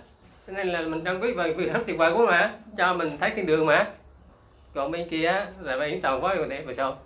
cho 0.47 0.52
nên 0.52 0.68
là 0.68 0.80
mình 0.80 1.04
trân 1.04 1.21
quý 1.21 1.33
và 1.33 1.49
vì 1.56 1.64
rất 1.64 1.80
tuyệt 1.87 1.99
vời 1.99 2.12
quá 2.12 2.26
mà 2.26 2.52
cho 2.76 2.94
mình 2.94 3.18
thấy 3.21 3.30
thiên 3.30 3.47
đường 3.47 3.66
mà. 3.66 3.87
Còn 4.75 4.90
bên 4.90 5.09
kia 5.09 5.47
là 5.61 5.78
bên 5.78 6.00
toàn 6.02 6.25
quá 6.25 6.35
rồi 6.35 6.47
đẹp 6.49 6.62
rồi 6.66 6.75
sao? 6.76 6.97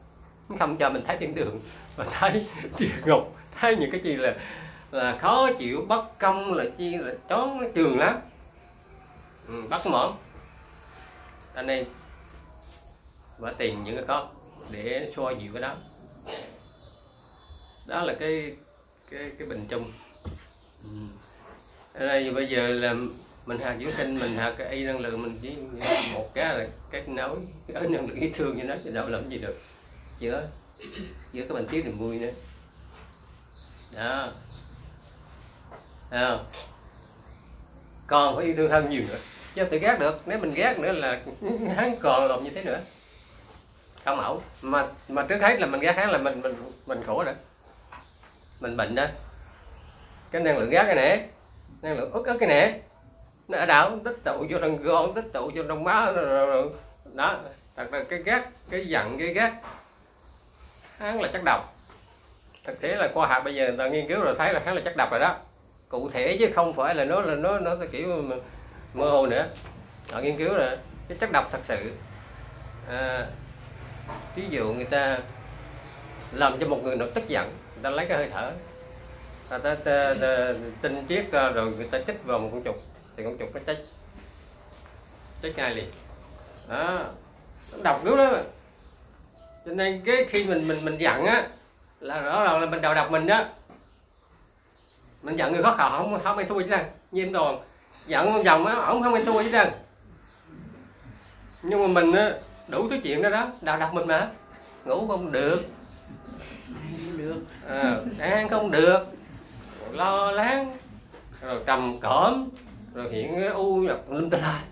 Không 0.59 0.77
cho 0.77 0.91
mình 0.91 1.03
thấy 1.07 1.17
thiên 1.17 1.35
đường 1.35 1.61
mà 1.97 2.05
thấy 2.13 2.47
địa 2.79 2.89
ngục. 3.07 3.33
Thấy 3.61 3.77
những 3.77 3.91
cái 3.91 4.01
gì 4.01 4.17
là 4.17 4.35
là 4.91 5.19
khó 5.21 5.51
chịu 5.59 5.85
bất 5.89 6.19
công 6.19 6.55
là 6.55 6.65
chi 6.79 6.97
là 6.97 7.13
chón 7.29 7.59
nó 7.61 7.69
trường 7.75 7.99
lắm. 7.99 8.17
Ừ, 9.49 9.63
bắt 9.71 9.87
mỏm 9.87 10.15
anh 11.55 11.67
em 11.67 11.85
và 13.41 13.53
tìm 13.59 13.85
những 13.85 13.97
cái 13.97 14.05
có 14.09 14.27
để 14.73 15.11
xoa 15.17 15.33
dịu 15.33 15.53
cái 15.53 15.63
đó. 15.63 15.75
Đó 17.89 18.03
là 18.03 18.15
cái 18.21 18.53
cái 19.11 19.31
cái 19.39 19.49
bình 19.49 19.67
chung. 19.69 19.93
Ừ. 20.85 20.91
ở 21.95 22.07
đây, 22.07 22.31
bây 22.31 22.49
giờ 22.49 22.69
là 22.69 22.95
mình 23.47 23.59
hạt 23.59 23.77
dưỡng 23.81 23.93
sinh 23.97 24.19
mình 24.19 24.37
hạt 24.37 24.55
cái 24.59 24.69
y 24.69 24.85
năng 24.85 25.01
lượng, 25.01 25.23
mình 25.23 25.39
chỉ 25.43 25.57
một 26.15 26.27
cái 26.35 26.59
là 26.59 26.67
kết 26.91 27.09
nối 27.09 27.37
cái 27.75 27.83
năng 27.83 28.09
lượng 28.09 28.21
yêu 28.21 28.31
thương 28.37 28.57
như 28.57 28.65
nó, 28.65 28.75
chứ 28.85 28.91
đâu 28.91 29.09
làm 29.09 29.29
gì 29.29 29.39
được. 29.39 29.57
Giữa 30.19 30.49
giữa 31.33 31.43
cái 31.43 31.55
bệnh 31.55 31.67
tiết 31.67 31.85
niềm 31.85 31.99
vui 31.99 32.19
nữa. 32.19 32.31
Đó. 33.97 34.29
À. 36.11 36.39
còn 38.07 38.37
phải 38.37 38.45
yêu 38.45 38.55
thương 38.57 38.71
hơn 38.71 38.91
nhiều 38.91 39.03
nữa. 39.09 39.19
Chứ 39.55 39.65
tự 39.65 39.79
ghét 39.79 39.97
được. 40.01 40.21
Nếu 40.27 40.39
mình 40.39 40.55
ghét 40.55 40.79
nữa 40.79 40.93
là 40.93 41.21
hắn 41.77 41.97
còn 42.03 42.29
làm 42.29 42.45
như 42.45 42.51
thế 42.55 42.65
nữa 42.65 42.81
có 44.05 44.15
mẫu 44.15 44.43
mà 44.63 44.87
mà 45.09 45.23
trước 45.29 45.41
hết 45.41 45.61
là 45.61 45.67
mình 45.67 45.81
gác 45.81 45.97
kháng 45.97 46.11
là 46.11 46.19
mình 46.19 46.41
mình 46.43 46.55
mình 46.87 47.03
khổ 47.07 47.25
rồi 47.25 47.35
mình 48.61 48.77
bệnh 48.77 48.95
đó. 48.95 49.07
Cái 50.33 50.43
năng 50.43 50.59
lượng 50.59 50.71
gác 50.71 50.87
cái 50.87 50.95
nẻ 50.95 51.27
năng 51.83 51.99
lượng 51.99 52.11
ức 52.11 52.27
ức 52.27 52.37
cái 52.41 52.49
nẻ 52.49 52.79
nó 53.49 53.59
ở 53.59 53.67
đảo 53.67 53.99
tích 54.05 54.17
tụ 54.25 54.47
vô 54.51 54.59
trong 54.61 54.83
gòn 54.83 55.15
tích 55.15 55.25
tụ 55.33 55.51
vô 55.55 55.63
trong 55.69 55.85
máu 55.85 56.13
đó 57.15 57.37
thật 57.77 57.93
là 57.93 58.05
cái 58.09 58.23
gác 58.23 58.49
cái 58.71 58.87
giận 58.87 59.19
cái 59.19 59.29
gác. 59.29 59.53
Hắn 60.99 61.21
là 61.21 61.29
chất 61.33 61.43
độc. 61.45 61.75
Thực 62.65 62.81
tế 62.81 62.97
là 62.97 63.09
khoa 63.15 63.27
học 63.27 63.45
bây 63.45 63.55
giờ 63.55 63.69
người 63.69 63.77
ta 63.77 63.89
nghiên 63.89 64.09
cứu 64.09 64.21
rồi 64.21 64.35
thấy 64.39 64.53
là 64.53 64.61
hắn 64.65 64.75
là 64.75 64.81
chất 64.85 64.97
độc 64.97 65.11
rồi 65.11 65.21
đó. 65.21 65.37
Cụ 65.89 66.11
thể 66.11 66.37
chứ 66.41 66.49
không 66.55 66.75
phải 66.77 66.95
là 66.95 67.05
nó 67.05 67.21
là 67.21 67.35
nó 67.35 67.59
nó 67.59 67.77
kiểu 67.93 68.23
mơ 68.95 69.11
hồ 69.11 69.27
nữa. 69.27 69.47
Họ 70.11 70.21
nghiên 70.21 70.37
cứu 70.37 70.55
rồi 70.55 70.77
cái 71.09 71.19
chất 71.21 71.33
độc 71.33 71.49
thật 71.53 71.61
sự. 71.69 71.93
À, 72.91 73.27
ví 74.35 74.45
dụ 74.51 74.73
người 74.73 74.85
ta 74.85 75.19
làm 76.33 76.59
cho 76.61 76.67
một 76.67 76.79
người 76.85 76.97
nó 76.97 77.07
tức 77.15 77.29
giận 77.29 77.49
người 77.49 77.83
ta 77.83 77.91
lấy 77.91 78.07
cái 78.07 78.19
hơi 78.19 78.29
thở 78.33 78.53
người 79.51 79.59
ta, 79.59 79.75
ta, 79.75 80.15
ta 80.21 80.53
tinh 80.83 81.07
chiết 81.09 81.33
rồi 81.33 81.73
người 81.77 81.89
ta 81.91 81.99
chích 82.07 82.25
vào 82.25 82.39
một 82.39 82.49
con 82.53 82.63
chuột, 82.65 82.77
thì 83.17 83.25
con 83.25 83.39
chuột 83.39 83.49
nó 83.55 83.61
chết. 83.67 83.77
Chết 85.43 85.53
ngay 85.57 85.75
liền. 85.75 85.91
Đó 86.69 87.01
nó 87.73 87.79
độc 87.83 88.05
dữ 88.05 88.17
đó 88.17 88.33
cho 89.67 89.73
nên 89.73 90.03
cái 90.05 90.27
khi 90.31 90.45
mình 90.45 90.69
mình 90.69 90.85
mình 90.85 90.99
giận 90.99 91.25
á 91.25 91.49
là 92.01 92.21
rõ 92.21 92.45
ràng 92.45 92.61
là 92.61 92.67
mình 92.67 92.81
đầu 92.81 92.95
độc 92.95 93.11
mình 93.11 93.27
đó. 93.27 93.45
Mình 95.23 95.37
giận 95.37 95.53
người 95.53 95.63
khác 95.63 95.75
họ 95.79 95.99
không 95.99 96.21
không 96.25 96.37
ai 96.37 96.47
thua 96.47 96.63
chứ 96.63 96.69
đâu 96.69 96.85
như 97.11 97.23
em 97.23 97.33
đoàn 97.33 97.59
giận 98.07 98.33
con 98.33 98.45
chồng 98.45 98.67
á 98.67 98.75
ổng 98.75 99.03
không 99.03 99.15
ai 99.15 99.25
thua 99.25 99.43
chứ 99.43 99.51
đâu 99.51 99.71
nhưng 101.63 101.83
mà 101.83 102.01
mình 102.01 102.13
á 102.13 102.33
đủ 102.69 102.89
thứ 102.89 102.97
chuyện 103.03 103.23
đó 103.23 103.31
đó. 103.31 103.53
Đầu 103.63 103.79
độc 103.79 103.95
mình 103.95 104.07
mà. 104.07 104.29
Ngủ 104.87 105.07
không 105.09 105.33
được. 105.33 105.63
Được. 107.19 107.43
À, 107.69 107.97
ăn 108.19 108.49
không 108.49 108.71
được. 108.71 109.07
Lo 109.93 110.31
lắng. 110.31 110.77
Rồi 111.43 111.61
trầm 111.67 111.99
cõm 112.01 112.49
rồi 112.95 113.09
hiện 113.11 113.49
u 113.55 113.77
nhập 113.77 114.01
linh 114.11 114.31
tinh 114.31 114.41
lại. 114.41 114.63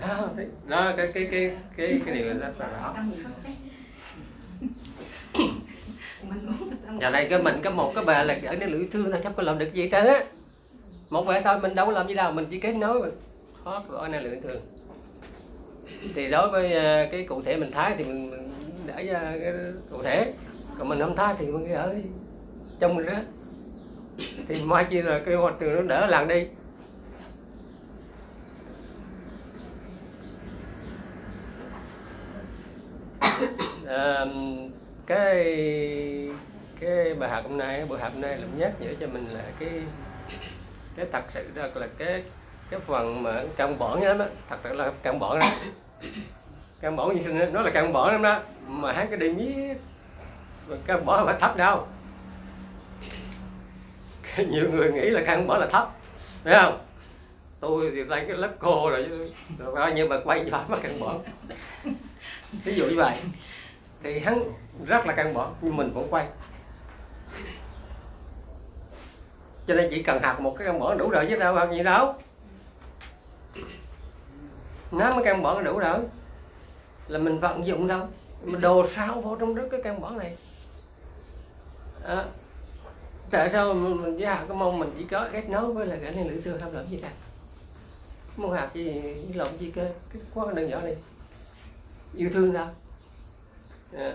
Đó, 0.00 0.28
đó 0.68 0.92
cái 0.96 1.12
cái 1.14 1.28
cái 1.30 1.56
cái 1.76 2.00
cái 2.06 2.14
điều 2.14 2.34
đó 2.34 2.34
là 2.40 2.50
rõ. 2.58 2.94
Giờ 7.00 7.10
đây 7.10 7.26
cái 7.30 7.42
mình 7.42 7.60
có 7.64 7.70
một 7.70 7.92
cái 7.94 8.04
bà 8.04 8.22
là 8.22 8.38
ở 8.46 8.56
nơi 8.56 8.70
lưỡi 8.70 8.88
thương 8.92 9.10
thôi 9.12 9.20
không 9.24 9.32
có 9.36 9.42
làm 9.42 9.58
được 9.58 9.72
gì 9.72 9.90
á 9.90 10.24
một 11.10 11.22
vậy 11.22 11.40
thôi 11.44 11.60
mình 11.60 11.74
đâu 11.74 11.86
có 11.86 11.92
làm 11.92 12.08
gì 12.08 12.14
đâu 12.14 12.32
mình 12.32 12.46
chỉ 12.50 12.60
kết 12.60 12.72
nối 12.72 13.00
mà. 13.00 13.08
Khó 13.64 13.82
gọi 13.88 14.08
nơi 14.08 14.22
lưỡi 14.22 14.40
thương 14.42 14.60
thì 16.14 16.30
đối 16.30 16.48
với 16.48 16.72
ờ, 16.72 17.06
cái 17.12 17.26
cụ 17.28 17.42
thể 17.42 17.56
mình 17.56 17.70
thái 17.70 17.94
thì 17.98 18.04
mình 18.04 18.30
để 18.86 19.04
ra 19.04 19.20
cái 19.40 19.52
cụ 19.90 20.02
thể. 20.02 20.32
Còn 20.78 20.88
mình 20.88 21.00
không 21.00 21.16
thái 21.16 21.34
thì 21.38 21.46
mình 21.46 21.74
ở 21.74 21.94
trong 22.80 22.96
mình 22.96 23.06
đó. 23.06 23.18
Thì 24.48 24.62
mai 24.62 24.86
kia 24.90 25.02
là 25.02 25.20
cái 25.26 25.34
hoạt 25.34 25.54
trường 25.60 25.74
nó 25.74 25.82
đỡ 25.82 26.06
làng 26.06 26.28
đi. 26.28 26.46
À, 33.88 34.26
cái 35.06 35.44
cái 36.80 37.14
bài 37.14 37.30
học 37.30 37.44
hôm 37.48 37.58
nay 37.58 37.84
buổi 37.88 37.98
học 37.98 38.12
hôm 38.12 38.22
nay 38.22 38.38
làm 38.38 38.58
nhắc 38.58 38.72
nhở 38.80 38.88
cho 39.00 39.06
mình 39.06 39.26
là 39.32 39.42
cái 39.60 39.70
cái 40.96 41.06
thật 41.12 41.24
sự 41.34 41.44
đó 41.54 41.66
là 41.74 41.86
cái 41.98 42.22
cái 42.70 42.80
phần 42.80 43.22
mà 43.22 43.42
căn 43.56 43.78
bản 43.78 44.02
lắm 44.02 44.18
đó 44.18 44.26
thật 44.48 44.56
sự 44.64 44.72
là 44.74 44.92
căn 45.02 45.18
bản 45.18 45.38
lắm 45.38 45.52
cam 46.80 46.96
bổ 46.96 47.06
như 47.06 47.22
sinh 47.24 47.52
nó 47.52 47.62
là 47.62 47.70
cam 47.70 47.92
bổ 47.92 48.10
lắm 48.10 48.22
đó. 48.22 48.40
Mà 48.68 48.92
hát 48.92 49.06
cái 49.10 49.18
đi 49.18 49.28
miết. 49.28 49.76
Cam 50.86 51.04
bổ 51.04 51.24
phải 51.26 51.36
thấp 51.40 51.56
đâu. 51.56 51.86
Nhiều 54.50 54.70
người 54.72 54.92
nghĩ 54.92 55.10
là 55.10 55.22
cam 55.26 55.46
bổ 55.46 55.58
là 55.58 55.66
thấp. 55.66 55.88
Thấy 56.44 56.54
không? 56.62 56.78
Tôi 57.60 57.90
thì 57.94 58.04
lấy 58.04 58.24
cái 58.28 58.36
lớp 58.36 58.50
cô 58.58 58.90
rồi 58.90 59.08
rồi 59.58 59.92
nhưng 59.94 60.08
mà 60.08 60.16
quay 60.24 60.44
cho 60.50 60.64
mà 60.68 60.78
căn 60.82 61.00
bỏ 61.00 61.14
ví 62.64 62.74
dụ 62.74 62.84
như 62.84 62.96
vậy. 62.96 63.16
Thì 64.02 64.18
hắn 64.18 64.42
rất 64.86 65.06
là 65.06 65.14
căn 65.14 65.34
bỏ 65.34 65.50
nhưng 65.62 65.76
mình 65.76 65.90
vẫn 65.94 66.06
quay. 66.10 66.26
Cho 69.66 69.74
nên 69.74 69.90
chỉ 69.90 70.02
cần 70.02 70.22
học 70.22 70.40
một 70.40 70.54
cái 70.58 70.66
căn 70.66 70.78
bỏ 70.78 70.94
đủ 70.94 71.10
rồi 71.10 71.26
chứ 71.28 71.36
đâu 71.36 71.54
bao 71.54 71.66
nhiêu 71.68 71.84
đâu 71.84 72.14
nó 74.92 75.14
mới 75.14 75.24
căn 75.24 75.42
bản 75.42 75.64
đủ 75.64 75.78
rồi. 75.78 75.98
Là 77.08 77.18
mình 77.18 77.38
vận 77.38 77.66
dụng 77.66 77.88
đâu? 77.88 78.06
Mình 78.44 78.60
đồ 78.60 78.86
sao 78.96 79.20
vô 79.20 79.36
trong 79.36 79.54
đó 79.54 79.62
cái 79.70 79.80
căn 79.84 80.00
bản 80.00 80.18
này? 80.18 80.36
À, 82.04 82.24
tại 83.30 83.50
sao 83.52 83.74
mình, 83.74 84.02
mình 84.02 84.18
với 84.18 84.28
học 84.28 84.44
cái 84.48 84.56
mong 84.56 84.78
mình 84.78 84.90
chỉ 84.98 85.04
có 85.10 85.28
kết 85.32 85.50
nối 85.50 85.72
với 85.72 85.86
là 85.86 85.96
cái 86.02 86.14
này 86.14 86.24
nữ 86.24 86.40
xưa 86.44 86.58
không 86.62 86.74
làm 86.74 86.86
gì 86.86 86.98
cả 87.02 87.10
muốn 88.36 88.50
học 88.50 88.74
gì 88.74 89.02
lộn 89.34 89.58
gì 89.58 89.70
cơ? 89.70 89.88
Cái 90.12 90.22
quá 90.34 90.52
đơn 90.54 90.70
giản 90.70 90.84
này. 90.84 90.96
Yêu 92.16 92.30
thương 92.34 92.52
sao 92.52 92.68
à, 93.98 94.14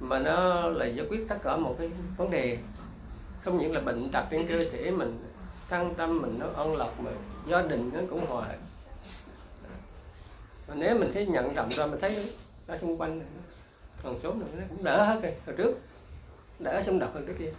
mà 0.00 0.18
nó 0.18 0.66
là 0.68 0.86
giải 0.86 1.06
quyết 1.10 1.26
tất 1.28 1.36
cả 1.42 1.56
một 1.56 1.74
cái 1.78 1.90
vấn 2.16 2.30
đề. 2.30 2.58
Không 3.44 3.58
những 3.58 3.72
là 3.72 3.80
bệnh 3.80 4.10
tật 4.12 4.24
trên 4.30 4.46
cơ 4.46 4.64
thể 4.72 4.90
mình 4.90 5.18
thân 5.68 5.94
tâm 5.94 6.22
mình 6.22 6.38
nó 6.38 6.46
an 6.56 6.76
lạc 6.76 6.90
mà 6.98 7.10
gia 7.48 7.62
đình 7.62 7.90
nó 7.94 8.00
cũng 8.10 8.26
hòa 8.26 8.48
mà 10.72 10.78
nếu 10.78 10.98
mình 10.98 11.10
thấy 11.14 11.26
nhận 11.26 11.54
rộng 11.54 11.68
ra 11.76 11.86
mình 11.86 12.00
thấy 12.00 12.30
ở 12.68 12.78
xung 12.78 12.98
quanh 12.98 13.18
này, 13.18 13.28
còn 14.02 14.20
số 14.22 14.34
này 14.34 14.48
nó 14.58 14.64
cũng 14.68 14.84
đỡ 14.84 15.04
hết 15.04 15.20
rồi 15.22 15.32
hồi 15.46 15.54
trước. 15.58 15.78
Đỡ 16.60 16.82
xung 16.86 16.98
đột 16.98 17.08
hơn 17.14 17.24
trước 17.26 17.34
kia. 17.38 17.52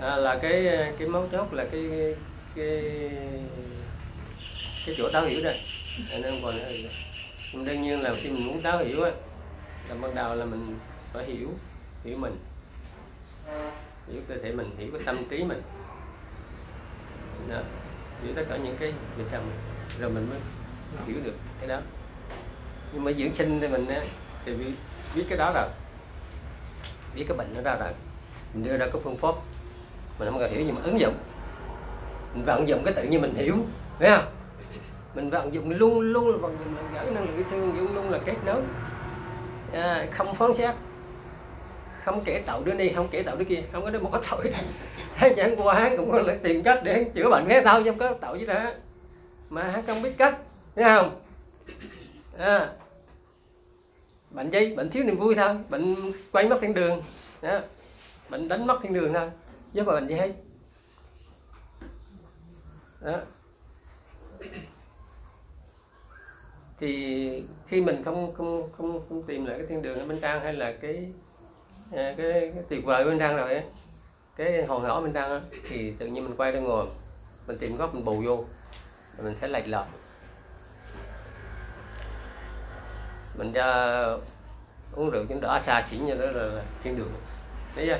À, 0.00 0.16
là 0.16 0.38
cái 0.42 0.64
cái 0.98 1.08
mấu 1.08 1.28
chốt 1.32 1.52
là 1.52 1.64
cái 1.72 2.14
cái 2.56 2.82
cái 4.86 4.94
chỗ 4.98 5.08
táo 5.12 5.24
hiểu 5.24 5.44
đây. 5.44 5.60
Nên 6.10 6.40
còn 6.42 6.56
nữa 6.56 6.72
đương 7.52 7.82
nhiên 7.82 8.02
là 8.02 8.14
khi 8.22 8.28
mình 8.28 8.46
muốn 8.46 8.62
táo 8.62 8.78
hiểu 8.78 9.02
á 9.02 9.10
là 9.88 9.94
ban 10.00 10.14
đầu 10.14 10.34
là 10.34 10.44
mình 10.44 10.78
phải 11.12 11.24
hiểu 11.24 11.48
hiểu 12.04 12.18
mình. 12.18 12.36
Hiểu 14.12 14.22
cơ 14.28 14.36
thể 14.42 14.52
mình 14.52 14.70
hiểu 14.78 14.88
cái 14.92 15.02
tâm 15.06 15.24
trí 15.30 15.44
mình 15.44 15.62
nữa. 17.50 17.62
Giữ 18.22 18.32
tất 18.36 18.42
cả 18.48 18.56
những 18.56 18.76
cái 18.80 18.92
việc 19.16 19.24
làm 19.32 19.42
mình 19.42 19.56
rồi 20.00 20.10
mình 20.10 20.30
mới 20.30 20.38
hiểu 21.06 21.16
được 21.24 21.34
cái 21.60 21.68
đó. 21.68 21.78
Nhưng 22.92 23.04
mà 23.04 23.12
dưỡng 23.12 23.34
sinh 23.38 23.60
thì 23.60 23.68
mình 23.68 23.88
á, 23.88 24.00
thì 24.44 24.54
biết, 24.54 24.72
biết 25.14 25.24
cái 25.28 25.38
đó 25.38 25.52
rồi. 25.54 25.68
Biết 27.14 27.24
cái 27.28 27.36
bệnh 27.36 27.54
nó 27.54 27.62
ra 27.62 27.76
rồi. 27.80 27.92
Mình 28.54 28.64
đưa 28.64 28.76
ra 28.76 28.86
cái 28.92 29.00
phương 29.04 29.16
pháp 29.16 29.34
mình 30.18 30.28
không 30.30 30.40
cần 30.40 30.52
hiểu 30.52 30.62
nhưng 30.66 30.74
mà 30.74 30.80
ứng 30.84 31.00
dụng. 31.00 31.14
Mình 32.34 32.44
vận 32.44 32.68
dụng 32.68 32.84
cái 32.84 32.94
tự 32.94 33.02
nhiên 33.02 33.20
mình 33.20 33.34
hiểu 33.34 33.56
thấy 33.98 34.10
không? 34.10 34.26
Mình 35.14 35.30
vận 35.30 35.54
dụng 35.54 35.70
luôn 35.70 36.00
luôn 36.00 36.30
là 36.30 36.36
vận 36.36 36.56
dụng 36.64 36.76
là 36.76 36.82
gửi 36.92 37.14
năng 37.14 37.24
lượng 37.24 37.36
yêu 37.36 37.44
thương 37.50 37.78
luôn 37.78 37.94
luôn 37.94 38.10
là 38.10 38.18
kết 38.26 38.36
nối. 38.46 38.62
À, 39.72 40.06
không 40.10 40.34
phán 40.34 40.50
xét 40.58 40.74
không 42.04 42.22
kể 42.24 42.42
tội 42.46 42.62
đứa 42.64 42.72
đi 42.72 42.92
không 42.92 43.08
kể 43.10 43.22
tội 43.22 43.36
đứa 43.38 43.44
kia 43.44 43.62
không 43.72 43.84
có 43.84 43.90
đứa 43.90 43.98
một 43.98 44.10
cái 44.12 44.22
tội 44.30 44.52
hay 45.14 45.34
chẳng 45.36 45.56
qua 45.56 45.74
hắn 45.74 45.96
cũng 45.96 46.10
có 46.12 46.18
lấy 46.18 46.62
cách 46.64 46.80
để 46.84 47.04
chữa 47.14 47.30
bệnh. 47.30 47.48
Nghe 47.48 47.60
sao 47.64 47.84
không 47.84 47.98
có 47.98 48.14
tội 48.20 48.38
gì 48.38 48.46
đó 48.46 48.72
mà 49.50 49.62
hắn 49.62 49.86
không 49.86 50.02
biết 50.02 50.12
cách 50.18 50.38
thấy 50.76 50.84
không? 50.84 51.20
À, 52.38 52.68
bệnh 54.34 54.50
gì 54.50 54.74
bệnh 54.76 54.90
thiếu 54.90 55.04
niềm 55.04 55.16
vui 55.16 55.34
thôi 55.34 55.56
bệnh 55.70 56.12
quay 56.32 56.48
mất 56.48 56.58
thiên 56.60 56.74
đường. 56.74 57.02
Đó. 57.42 57.60
bệnh 58.30 58.48
đánh 58.48 58.66
mất 58.66 58.78
thiên 58.82 58.92
đường 58.92 59.12
thôi. 59.12 59.30
Chứ 59.74 59.82
mà 59.82 59.92
bệnh 59.92 60.06
gì 60.06 60.14
hết 60.14 60.30
đó. 63.04 63.18
Thì 66.80 67.44
khi 67.68 67.80
mình 67.80 68.02
không 68.04 68.34
không 68.34 68.62
không, 68.76 69.00
không 69.08 69.22
tìm 69.26 69.46
lại 69.46 69.58
cái 69.58 69.66
thiên 69.66 69.82
đường 69.82 69.98
ở 69.98 70.06
bên 70.06 70.20
trang 70.20 70.40
hay 70.40 70.52
là 70.52 70.72
cái 70.82 71.12
Ờ, 71.92 72.14
cái, 72.16 72.52
cái 72.54 72.62
tuyệt 72.68 72.84
vời 72.84 73.04
bên 73.04 73.18
đang 73.18 73.36
rồi 73.36 73.62
cái 74.36 74.64
hòn 74.64 74.82
hỏ 74.82 75.00
bên 75.00 75.12
đang 75.12 75.42
thì 75.68 75.94
tự 75.98 76.06
nhiên 76.06 76.24
mình 76.24 76.36
quay 76.36 76.52
ra 76.52 76.60
ngồi 76.60 76.86
mình 77.48 77.58
tìm 77.58 77.76
góc 77.76 77.94
mình 77.94 78.04
bù 78.04 78.22
vô 78.26 78.44
rồi 79.16 79.24
mình 79.24 79.34
sẽ 79.40 79.48
lệch 79.48 79.68
lọt 79.68 79.86
mình 83.38 83.52
ra 83.52 84.02
uống 84.94 85.10
rượu 85.10 85.24
chúng 85.28 85.40
đỏ 85.40 85.60
xa 85.66 85.84
xỉn 85.90 86.06
như 86.06 86.14
đó 86.14 86.26
là, 86.26 86.62
thiên 86.82 86.96
đường. 86.98 87.12
Thấy 87.74 87.86
chưa? 87.86 87.98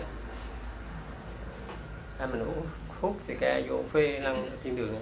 Hay 2.19 2.29
mình 2.29 2.41
uống 2.41 2.67
hút 3.01 3.17
thì 3.27 3.35
ca 3.41 3.61
vô 3.69 3.83
phê 3.93 4.19
lăn 4.23 4.51
thiên 4.63 4.77
đường 4.77 4.95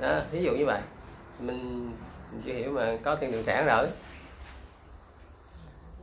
đó 0.00 0.20
ví 0.32 0.42
dụ 0.42 0.52
như 0.52 0.66
vậy. 0.66 0.80
Mình, 1.40 1.90
mình 2.32 2.42
chưa 2.44 2.52
hiểu 2.52 2.70
mà 2.72 2.96
có 3.04 3.16
thiên 3.16 3.32
đường 3.32 3.44
sản 3.46 3.66
rồi 3.66 3.86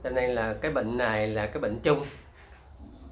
cho 0.04 0.10
nên 0.10 0.30
là 0.30 0.56
cái 0.62 0.72
bệnh 0.72 0.98
này 0.98 1.28
là 1.28 1.46
cái 1.46 1.62
bệnh 1.62 1.80
chung 1.84 2.06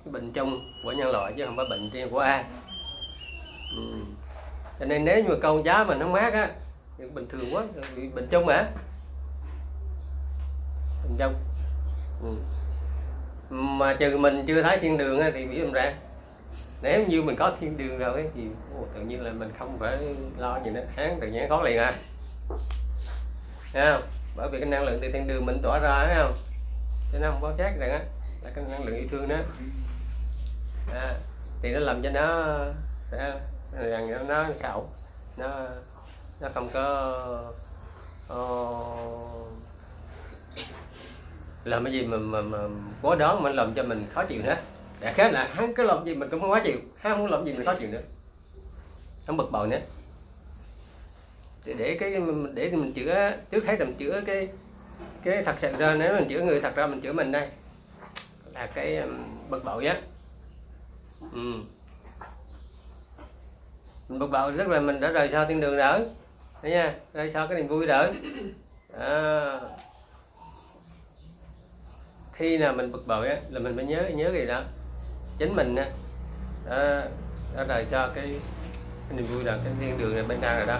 cái 0.05 0.11
bệnh 0.13 0.31
chung 0.31 0.59
của 0.83 0.91
nhân 0.91 1.11
loại 1.11 1.33
chứ 1.37 1.45
không 1.45 1.55
phải 1.57 1.65
bệnh 1.69 1.89
riêng 1.89 2.09
của 2.09 2.19
ai. 2.19 2.43
Ừ. 3.77 3.83
cho 4.79 4.85
nên 4.85 5.05
nếu 5.05 5.23
như 5.23 5.29
mà 5.29 5.35
con 5.41 5.63
giá 5.65 5.83
mình 5.83 5.99
không 5.99 6.11
mát 6.11 6.33
á 6.33 6.49
thì 6.97 7.03
bình 7.15 7.27
thường 7.29 7.55
quá 7.55 7.63
bị 7.95 8.09
bệnh 8.15 8.27
chung 8.31 8.45
mà 8.45 8.67
bệnh 11.03 11.17
chung. 11.19 11.33
Ừ. 12.21 12.35
mà 13.49 13.93
trừ 13.93 14.17
mình 14.17 14.43
chưa 14.47 14.61
thấy 14.61 14.79
thiên 14.79 14.97
đường 14.97 15.19
á, 15.19 15.31
thì 15.33 15.47
bị 15.47 15.57
làm 15.57 15.71
ra 15.71 15.93
nếu 16.81 17.05
như 17.07 17.21
mình 17.21 17.35
có 17.35 17.53
thiên 17.59 17.77
đường 17.77 17.97
rồi 17.99 18.13
ấy, 18.13 18.29
thì 18.35 18.41
ô, 18.77 18.85
tự 18.95 19.01
nhiên 19.01 19.21
là 19.21 19.31
mình 19.39 19.49
không 19.59 19.77
phải 19.79 19.97
lo 20.37 20.59
gì 20.65 20.71
nữa 20.71 20.83
hán 20.95 21.17
tự 21.21 21.27
nhiên 21.27 21.49
khó 21.49 21.61
liền 21.61 21.77
à. 21.77 21.93
Thấy 23.73 23.85
không? 23.91 24.01
Bởi 24.37 24.49
vì 24.51 24.59
cái 24.59 24.69
năng 24.69 24.83
lượng 24.83 24.99
từ 25.01 25.11
thiên 25.11 25.27
đường 25.27 25.45
mình 25.45 25.57
tỏa 25.63 25.79
ra 25.79 26.05
thấy 26.05 26.15
không? 26.15 26.33
Cho 27.12 27.19
nó 27.19 27.31
không 27.31 27.41
có 27.41 27.53
chát 27.57 27.71
rằng 27.79 27.89
á 27.91 28.00
là 28.43 28.51
cái 28.55 28.63
năng 28.69 28.85
lượng 28.85 28.95
yêu 28.95 29.07
thương 29.12 29.27
đó. 29.27 29.38
À, 30.93 31.13
thì 31.62 31.71
nó 31.74 31.79
làm 31.79 32.01
cho 32.01 32.09
nó 32.09 32.57
sẽ 33.12 33.39
rằng 33.89 34.12
nó, 34.12 34.17
nó 34.27 34.50
xạo 34.62 34.85
nó 35.38 35.67
nó 36.41 36.50
không 36.53 36.69
có 36.74 36.85
uh, 38.33 39.47
làm 41.63 41.83
cái 41.83 41.93
gì 41.93 42.05
mà 42.05 42.17
mà, 42.17 42.41
mà 42.41 42.57
quá 43.01 43.15
đó 43.15 43.39
mà 43.39 43.50
làm 43.50 43.74
cho 43.74 43.83
mình 43.83 44.07
khó 44.13 44.25
chịu 44.25 44.41
nữa. 44.43 44.55
Đã 45.00 45.13
khác 45.13 45.33
là 45.33 45.50
hắn 45.53 45.74
cứ 45.74 45.83
làm 45.83 46.05
gì 46.05 46.15
mình 46.15 46.29
cũng 46.29 46.41
không 46.41 46.51
khó 46.51 46.59
chịu 46.63 46.77
hắn 47.00 47.19
muốn 47.19 47.31
làm 47.31 47.45
gì 47.45 47.53
mình 47.53 47.65
khó 47.65 47.75
chịu 47.79 47.89
nữa. 47.89 48.01
Hắn 49.27 49.38
bực 49.38 49.51
bội 49.51 49.67
nữa. 49.67 49.79
Để, 51.65 51.74
để 51.74 51.97
cái 52.00 52.21
để 52.55 52.69
mình 52.69 52.93
chữa 52.93 53.31
trước 53.51 53.65
hết 53.65 53.79
mình 53.79 53.95
chữa 54.00 54.21
cái 54.25 54.50
cái 55.25 55.44
thật 55.44 55.55
sự 55.62 55.72
ra 55.77 55.96
nếu 56.00 56.13
mình 56.13 56.27
chữa 56.29 56.41
người 56.41 56.62
thật 56.62 56.75
ra 56.75 56.88
mình 56.88 57.01
chữa 57.01 57.13
mình 57.13 57.32
đây 57.32 57.48
là 58.53 58.67
cái 58.75 59.01
bực 59.50 59.65
bội 59.65 59.86
á. 59.86 59.96
Ừ. 61.34 61.53
mình 64.10 64.20
bực 64.20 64.32
bội 64.32 64.51
rất 64.51 64.67
là 64.67 64.79
mình 64.79 65.00
đã 65.00 65.12
rời 65.12 65.29
xa 65.32 65.46
thiên 65.46 65.62
đường 65.62 65.77
rồi 65.77 66.00
thấy 66.62 66.72
nha 66.72 66.94
rời 67.13 67.32
xa 67.34 67.46
cái 67.50 67.58
niềm 67.58 67.67
vui 67.67 67.86
rồi. 67.86 68.08
À. 69.00 69.60
khi 72.34 72.58
nào 72.58 72.74
mình 72.74 72.91
bực 72.91 73.08
bội 73.08 73.29
á 73.29 73.38
là 73.50 73.60
mình 73.60 73.75
phải 73.75 73.86
nhớ 73.86 74.03
nhớ 74.15 74.32
gì 74.34 74.46
đó. 74.46 74.63
Chính 75.39 75.55
mình 75.55 75.75
á. 75.75 75.86
Đã, 76.70 77.08
đã 77.58 77.63
rời 77.63 77.86
xa 77.91 78.10
cái, 78.15 78.39
cái 79.10 79.17
niềm 79.17 79.27
vui 79.27 79.44
là 79.44 79.58
cái 79.63 79.74
thiên 79.79 79.98
đường 79.98 80.15
này 80.15 80.24
bên 80.27 80.38
trang 80.41 80.58
rồi 80.58 80.67
đó. 80.67 80.79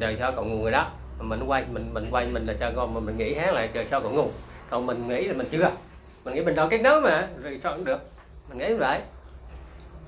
Rời 0.00 0.16
xa 0.18 0.30
cộng 0.36 0.50
nguồn 0.50 0.62
rồi 0.62 0.72
đó 0.72 0.90
mình 1.20 1.44
quay 1.46 1.64
mình 1.72 1.94
mình 1.94 2.06
quay 2.10 2.26
mình 2.26 2.46
là 2.46 2.54
cho 2.60 2.72
con 2.76 2.94
mà 2.94 3.00
mình 3.00 3.18
nghĩ 3.18 3.34
hát 3.34 3.54
lại 3.54 3.70
trời 3.74 3.86
sao 3.90 4.00
còn 4.00 4.14
ngủ 4.14 4.30
còn 4.70 4.86
mình 4.86 5.08
nghĩ 5.08 5.24
là 5.24 5.34
mình 5.34 5.48
chưa. 5.50 5.70
Mình 6.24 6.34
nghĩ 6.34 6.40
mình 6.40 6.54
đâu 6.54 6.68
cái 6.68 6.78
nối 6.78 7.00
mà 7.00 7.28
rồi 7.42 7.60
sao 7.62 7.74
cũng 7.76 7.84
được. 7.84 8.00
Mình 8.48 8.58
nghĩ 8.58 8.74
vậy. 8.74 9.00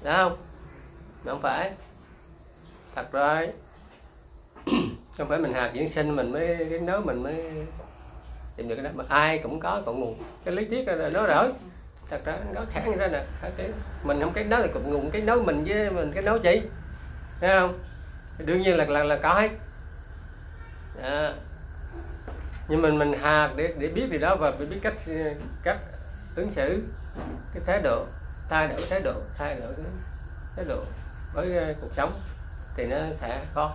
Đó 0.05 0.13
không? 0.17 0.37
Mà 1.25 1.33
không 1.33 1.41
phải. 1.43 1.73
Thật 2.95 3.07
rồi. 3.13 3.49
Không 5.19 5.29
phải 5.29 5.39
mình 5.39 5.53
hạt 5.53 5.71
diễn 5.75 5.91
sinh 5.91 6.17
mình 6.17 6.33
mới 6.33 6.57
cái 6.71 6.81
nối 6.81 7.01
mình 7.01 7.23
mới 7.23 7.35
tìm 8.57 8.69
được 8.69 8.75
cái 8.75 8.85
đó. 8.85 8.91
Mà 8.95 9.05
ai 9.09 9.39
cũng 9.39 9.61
có 9.61 9.83
cội 9.87 9.95
nguồn 9.95 10.15
cái 10.45 10.55
lý 10.55 10.65
thuyết 10.65 10.89
là 10.89 11.09
nó 11.09 11.27
rồi. 11.27 11.53
Thật 12.11 12.21
ra 12.25 12.39
nó 12.55 12.61
khác 12.71 12.83
như 12.87 12.97
thế 12.97 13.09
nè 13.09 13.23
mình 14.05 14.21
không 14.21 14.33
cái 14.33 14.45
nấu 14.45 14.63
thì 14.63 14.69
cội 14.75 14.83
nguồn 14.83 15.11
cái 15.11 15.23
nấu 15.23 15.43
mình 15.43 15.65
với 15.65 15.91
mình 15.91 16.13
cái 16.15 16.23
nấu 16.23 16.39
chị 16.39 16.61
thấy 17.41 17.51
không? 17.61 17.79
Đương 18.47 18.63
nhiên 18.63 18.77
là 18.77 18.85
là, 18.85 19.05
là 19.05 19.19
có 19.23 19.35
hết 19.35 19.51
đó. 21.03 21.33
nhưng 22.69 22.83
mình 22.83 22.99
mình 22.99 23.13
hạt 23.13 23.51
để 23.57 23.75
để 23.79 23.89
biết 23.89 24.09
gì 24.11 24.19
đó 24.19 24.37
và 24.37 24.51
biết 24.51 24.79
cách 24.83 24.95
cách 25.65 25.79
ứng 26.37 26.53
xử 26.57 26.83
cái 27.55 27.63
thái 27.67 27.81
độ 27.83 28.05
thay 28.51 28.69
đổi 28.69 28.87
thái 28.91 29.01
độ 29.01 29.15
thay 29.39 29.57
đổi 29.61 29.73
cái 29.77 29.87
thái 30.57 30.65
độ 30.69 30.85
với 31.35 31.57
ờ, 31.57 31.75
cuộc 31.81 31.91
sống 31.97 32.13
thì 32.77 32.87
nó 32.87 32.97
sẽ 33.21 33.41
khó. 33.55 33.73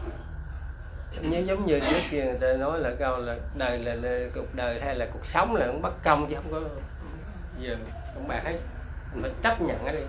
Như 1.22 1.38
giống 1.38 1.66
như 1.66 1.80
trước 1.80 2.02
kia 2.12 2.26
người 2.26 2.38
ta 2.42 2.54
nói 2.60 2.80
là 2.80 2.92
câu 3.00 3.18
là 3.18 3.36
đời 3.58 3.80
là, 3.80 3.96
là 3.96 4.20
cuộc 4.36 4.56
đời 4.56 4.80
hay 4.82 4.96
là 4.96 5.06
cuộc 5.14 5.26
sống 5.34 5.56
là 5.56 5.68
cũng 5.68 5.82
bất 5.82 5.94
công 6.04 6.28
chứ 6.30 6.36
không 6.36 6.52
có 6.52 6.70
giờ 7.60 7.76
không 8.14 8.28
bạn 8.28 8.46
hết. 8.46 8.58
Mình 9.14 9.22
phải 9.22 9.32
chấp 9.44 9.62
nhận 9.62 9.78
cái 9.86 9.96
đi 9.96 10.02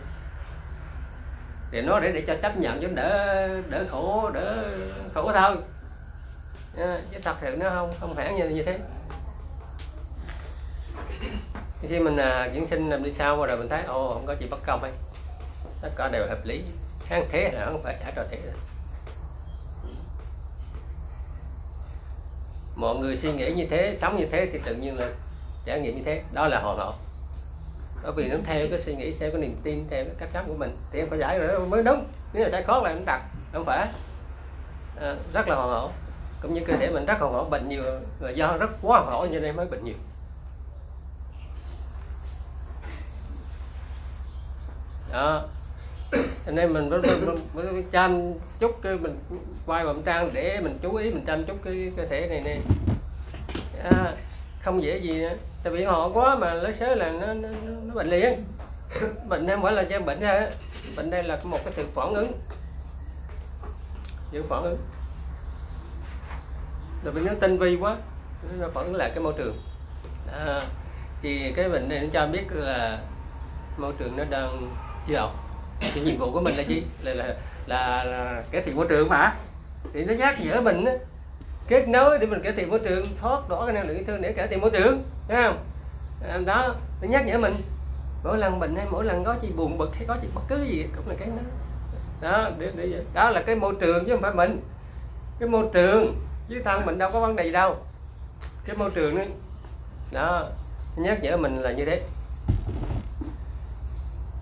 thì 1.72 1.82
nó 1.82 2.00
để 2.00 2.12
để 2.12 2.24
cho 2.26 2.34
chấp 2.42 2.56
nhận 2.56 2.82
cho 2.82 2.88
đỡ 2.94 3.48
đỡ 3.70 3.84
khổ 3.90 4.30
đỡ 4.34 4.64
khổ 5.14 5.32
thôi 5.34 5.56
chứ 6.76 7.18
thật 7.22 7.36
sự 7.40 7.56
nó 7.56 7.70
không 7.70 7.94
không 8.00 8.14
hẳn 8.14 8.36
như 8.36 8.48
như 8.48 8.62
thế. 8.62 8.78
Khi 11.88 11.98
mình 11.98 12.16
à, 12.16 12.48
dưỡng 12.54 12.68
sinh 12.70 12.90
làm 12.90 13.02
đi 13.02 13.12
sau 13.18 13.44
rồi 13.44 13.56
mình 13.56 13.68
thấy 13.68 13.82
ồ 13.82 14.14
không 14.14 14.26
có 14.26 14.34
gì 14.40 14.46
bất 14.50 14.58
công 14.66 14.82
hay 14.82 14.92
tất 15.82 15.90
cả 15.96 16.08
đều 16.12 16.26
hợp 16.26 16.38
lý. 16.44 16.62
Sáng 17.08 17.24
thế 17.32 17.50
là 17.52 17.66
không 17.66 17.82
phải 17.84 17.96
trả 18.00 18.10
trò 18.10 18.22
thế 18.30 18.38
rồi. 18.44 18.54
Mọi 22.76 22.96
người 22.96 23.18
suy 23.22 23.32
nghĩ 23.32 23.52
như 23.52 23.66
thế 23.70 23.98
sống 24.00 24.18
như 24.18 24.26
thế 24.32 24.48
thì 24.52 24.58
tự 24.64 24.74
nhiên 24.74 24.98
là 24.98 25.08
trải 25.66 25.80
nghiệm 25.80 25.96
như 25.96 26.02
thế. 26.04 26.22
Đó 26.32 26.48
là 26.48 26.60
hoàn 26.60 26.78
hảo 26.78 26.94
bởi 28.02 28.12
vì 28.16 28.28
nó 28.28 28.36
theo 28.46 28.66
cái 28.70 28.80
suy 28.84 28.94
nghĩ 28.94 29.14
theo 29.20 29.30
cái 29.30 29.40
niềm 29.40 29.56
tin 29.62 29.86
theo 29.90 30.04
cái 30.04 30.14
cách 30.18 30.28
sống 30.34 30.44
của 30.48 30.54
mình. 30.58 30.76
Thì 30.92 30.98
em 30.98 31.08
phải 31.10 31.18
giải 31.18 31.38
rồi 31.38 31.66
mới 31.66 31.82
đúng. 31.82 32.04
Nếu 32.32 32.42
là 32.44 32.48
sai 32.52 32.62
khó 32.62 32.80
là 32.80 32.92
nó 32.92 33.00
đặt. 33.06 33.22
Không 33.52 33.64
phải. 33.64 33.88
À, 35.00 35.16
rất 35.32 35.48
là 35.48 35.54
hoàn 35.54 35.70
hảo 35.70 35.92
cũng 36.44 36.54
như 36.54 36.60
cơ 36.66 36.76
thể 36.76 36.90
mình 36.90 37.04
rất 37.04 37.18
hoàn 37.20 37.32
hảo 37.32 37.46
bệnh 37.50 37.68
nhiều 37.68 37.82
là 38.20 38.30
do 38.30 38.56
rất 38.56 38.70
quá 38.82 39.00
hoàn 39.00 39.10
hảo 39.10 39.26
cho 39.32 39.40
nên 39.40 39.56
mới 39.56 39.66
bệnh 39.66 39.84
nhiều. 39.84 39.94
Đó. 45.12 45.42
Cho 46.46 46.52
nên 46.52 46.72
mình 46.72 46.90
mới, 46.90 47.00
mới, 47.02 47.36
mới, 47.54 47.72
mới 47.72 47.84
chăm 47.92 48.32
chút 48.60 48.70
cái 48.82 48.96
mình 48.96 49.18
quay 49.66 49.84
vòng 49.84 50.02
trang 50.04 50.30
để 50.32 50.60
mình 50.60 50.78
chú 50.82 50.96
ý 50.96 51.10
mình 51.10 51.24
chăm 51.26 51.44
chút 51.44 51.56
cái 51.64 51.92
cơ 51.96 52.06
thể 52.06 52.26
này 52.28 52.40
nè. 52.44 52.58
À, 53.84 54.12
không 54.62 54.82
dễ 54.82 54.98
gì 54.98 55.12
nữa. 55.12 55.34
Tại 55.64 55.72
vì 55.72 55.84
họ 55.84 56.10
quá 56.14 56.34
mà 56.34 56.54
lấy 56.54 56.74
sớ 56.80 56.94
là 56.94 57.10
nó, 57.10 57.34
nó, 57.34 57.48
nó 57.86 57.94
bệnh 57.94 58.08
liền. 58.08 58.44
Bệnh 59.28 59.46
em 59.46 59.62
phải 59.62 59.72
là 59.72 59.84
cho 59.90 60.00
bệnh 60.00 60.20
ra 60.20 60.50
bệnh 60.96 61.10
đây 61.10 61.22
là 61.22 61.38
một 61.44 61.58
cái 61.64 61.72
sự 61.76 61.86
phản 61.94 62.14
ứng. 62.14 62.32
Sự 64.32 64.44
phản 64.48 64.62
ứng 64.62 64.78
tại 67.04 67.12
vì 67.12 67.20
nó 67.20 67.32
tinh 67.40 67.58
vi 67.58 67.76
quá 67.76 67.96
nó 68.60 68.68
vẫn 68.74 68.94
là 68.94 69.08
cái 69.08 69.20
môi 69.20 69.32
trường. 69.36 69.56
À, 70.46 70.62
thì 71.22 71.52
cái 71.56 71.68
bệnh 71.68 71.88
này 71.88 72.00
nó 72.00 72.06
cho 72.12 72.26
biết 72.26 72.44
là 72.50 72.98
môi 73.78 73.92
trường 73.98 74.16
nó 74.16 74.24
đang 74.30 74.70
chưa 75.08 75.16
học 75.16 75.30
thì 75.94 76.00
nhiệm 76.00 76.16
vụ 76.18 76.32
của 76.32 76.40
mình 76.40 76.56
là 76.56 76.62
gì? 76.62 76.82
Là 77.02 77.14
là 77.14 77.34
là, 77.66 78.04
là 78.04 78.42
cải 78.50 78.62
thiện 78.62 78.76
môi 78.76 78.86
trường 78.88 79.08
mà. 79.08 79.34
Thì 79.92 80.04
nó 80.04 80.14
nhắc 80.14 80.40
nhở 80.40 80.60
mình 80.60 80.84
á 80.84 80.92
kết 81.68 81.88
nối 81.88 82.18
để 82.18 82.26
mình 82.26 82.42
cải 82.42 82.52
thiện 82.52 82.70
môi 82.70 82.78
trường 82.78 83.08
thoát 83.20 83.40
bỏ 83.48 83.66
cái 83.66 83.74
năng 83.74 83.88
lượng 83.88 84.04
thương 84.06 84.22
để 84.22 84.32
cải 84.32 84.48
thiện 84.48 84.60
môi 84.60 84.70
trường 84.70 85.02
thấy 85.28 85.42
không? 85.42 85.58
À, 86.28 86.38
đó 86.46 86.74
nó 87.02 87.08
nhắc 87.08 87.26
nhở 87.26 87.38
mình. 87.38 87.54
Mỗi 88.24 88.38
lần 88.38 88.60
bệnh 88.60 88.76
hay 88.76 88.86
mỗi 88.90 89.04
lần 89.04 89.24
có 89.24 89.36
gì 89.42 89.48
buồn 89.56 89.78
bực 89.78 89.94
hay 89.94 90.04
có 90.08 90.16
gì 90.22 90.28
bất 90.34 90.42
cứ 90.48 90.62
gì 90.62 90.86
cũng 90.96 91.08
là 91.08 91.14
cái 91.18 91.28
đó. 91.28 91.42
Đó 92.22 92.50
để, 92.58 92.72
để 92.76 93.02
đó 93.14 93.30
là 93.30 93.42
cái 93.42 93.54
môi 93.54 93.74
trường 93.80 94.04
chứ 94.04 94.12
không 94.12 94.22
phải 94.22 94.34
mình. 94.34 94.60
Cái 95.40 95.48
môi 95.48 95.66
trường 95.72 96.14
chứ 96.48 96.62
thân 96.64 96.86
mình 96.86 96.98
đâu 96.98 97.10
có 97.12 97.20
vấn 97.20 97.36
đề 97.36 97.44
gì 97.44 97.52
đâu. 97.52 97.76
Cái 98.66 98.76
môi 98.76 98.90
trường 98.94 99.16
ấy 99.16 99.28
đó 100.12 100.46
nhắc 100.96 101.18
nhở 101.22 101.36
mình 101.36 101.56
là 101.56 101.72
như 101.72 101.84
thế. 101.84 102.02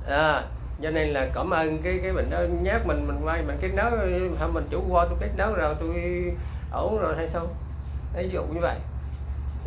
À, 0.08 0.42
cho 0.82 0.90
nên 0.90 1.08
là 1.08 1.28
cảm 1.34 1.50
ơn 1.50 1.78
cái 1.82 1.98
cái 2.02 2.12
bệnh 2.12 2.30
đó 2.30 2.38
nhắc 2.62 2.86
mình 2.86 3.06
mình 3.06 3.26
quay 3.26 3.42
mình 3.42 3.56
kết 3.60 3.70
nối 3.76 3.90
không 4.40 4.54
mình 4.54 4.64
chủ 4.70 4.82
qua 4.88 5.06
tôi 5.08 5.18
kết 5.20 5.30
nối 5.36 5.52
rồi 5.56 5.74
tôi 5.80 5.96
ổn 6.72 6.98
rồi 6.98 7.14
hay 7.16 7.28
sao 7.32 7.46
ví 8.16 8.28
dụ 8.32 8.42
như 8.42 8.60
vậy. 8.60 8.76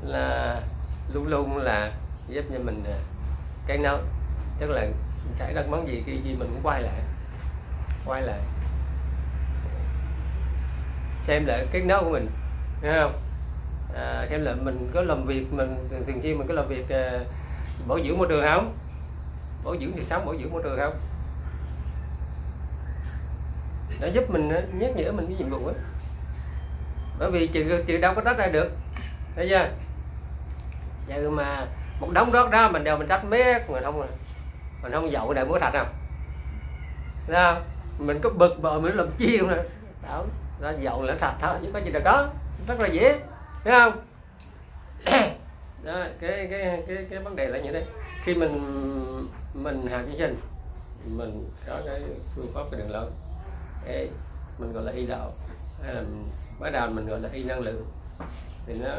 Là 0.04 0.56
luôn 1.13 1.28
luôn 1.28 1.58
là 1.58 1.91
giúp 2.28 2.45
cho 2.54 2.60
mình 2.63 2.84
à, 2.88 2.98
cái 3.67 3.78
nấu 3.78 3.98
tức 4.60 4.67
là 4.69 4.88
xảy 5.39 5.54
ra 5.54 5.63
món 5.69 5.88
gì 5.88 6.04
cái 6.06 6.17
gì 6.24 6.36
mình 6.39 6.50
cũng 6.54 6.62
quay 6.63 6.82
lại 6.82 7.02
quay 8.06 8.21
lại 8.21 8.39
xem 11.27 11.45
lại 11.45 11.65
cái 11.71 11.81
nấu 11.81 12.03
của 12.03 12.09
mình. 12.09 12.27
Thấy 12.81 12.91
không? 12.99 13.13
À, 13.95 14.27
xem 14.29 14.45
lại 14.45 14.55
mình 14.63 14.89
có 14.93 15.01
làm 15.01 15.25
việc 15.25 15.53
mình 15.53 15.75
thường, 15.89 16.21
xuyên 16.23 16.38
mình 16.38 16.47
có 16.47 16.53
làm 16.53 16.67
việc 16.67 16.89
à, 16.89 17.19
bảo 17.88 17.99
dưỡng 17.99 18.17
môi 18.17 18.27
trường 18.29 18.45
không? 18.45 18.73
Bảo 19.65 19.75
dưỡng 19.75 19.91
thì 19.95 20.01
sống 20.09 20.25
bảo 20.25 20.35
dưỡng 20.35 20.51
môi 20.51 20.63
trường 20.63 20.79
không? 20.79 20.93
Nó 24.01 24.07
giúp 24.07 24.23
mình 24.29 24.49
à, 24.49 24.61
nhắc 24.79 24.91
nhở 24.95 25.11
mình 25.11 25.25
cái 25.27 25.35
nhiệm 25.38 25.49
vụ 25.49 25.65
ấy. 25.65 25.75
bởi 27.19 27.31
vì 27.31 27.47
chừng 27.47 27.85
chừng 27.85 28.01
đâu 28.01 28.13
có 28.15 28.21
trách 28.21 28.38
ra 28.38 28.47
được. 28.47 28.71
Thấy 29.35 29.47
chưa? 29.49 29.69
Giờ 31.07 31.29
mà 31.29 31.65
một 32.01 32.09
đống 32.13 32.31
rớt 32.33 32.51
ra 32.51 32.69
mình 32.69 32.83
đều 32.83 32.97
mình 32.97 33.07
trách 33.07 33.25
mét 33.25 33.69
mình 33.69 33.83
không 33.83 34.07
mình 34.83 34.91
không 34.91 35.11
dậu 35.11 35.33
để 35.33 35.43
mua 35.43 35.59
thạch 35.59 35.73
nào 35.73 35.85
thấy 37.27 37.35
không? 37.35 37.63
Mình 38.07 38.19
có 38.23 38.29
bực 38.29 38.61
bội 38.61 38.81
mình 38.81 38.95
làm 38.95 39.07
chi 39.17 39.38
không 39.39 39.49
nè? 39.49 39.57
Nó 40.61 40.71
ra 40.71 40.77
dậu 40.81 41.03
là 41.03 41.15
sạch 41.21 41.35
thôi 41.41 41.57
chứ 41.61 41.69
có 41.73 41.79
gì 41.79 41.91
đâu 41.91 42.01
có. 42.05 42.29
Rất 42.67 42.79
là 42.79 42.87
dễ 42.87 43.19
thấy 43.63 43.73
không? 43.73 44.01
Đó, 45.83 46.05
cái 46.21 46.47
cái 46.51 46.83
cái 46.87 47.05
cái 47.09 47.19
vấn 47.19 47.35
đề 47.35 47.47
là 47.47 47.59
như 47.59 47.71
thế. 47.71 47.85
Khi 48.23 48.33
mình 48.33 48.51
mình 49.55 49.87
hạ 49.87 50.03
chương 50.05 50.15
trình 50.17 50.35
mình 51.17 51.43
có 51.67 51.81
cái 51.85 52.01
phương 52.35 52.51
pháp 52.53 52.61
cái 52.71 52.79
đường 52.79 52.91
lớn 52.91 53.11
Ê, 53.87 54.07
mình 54.59 54.73
gọi 54.73 54.83
là 54.83 54.91
y 54.91 55.05
đạo. 55.05 55.31
Hay 55.83 55.95
là 55.95 56.01
bắt 56.59 56.69
đầu 56.73 56.89
mình 56.89 57.07
gọi 57.07 57.19
là 57.19 57.29
y 57.33 57.43
năng 57.43 57.59
lượng. 57.59 57.85
Thì 58.67 58.73
nó 58.73 58.89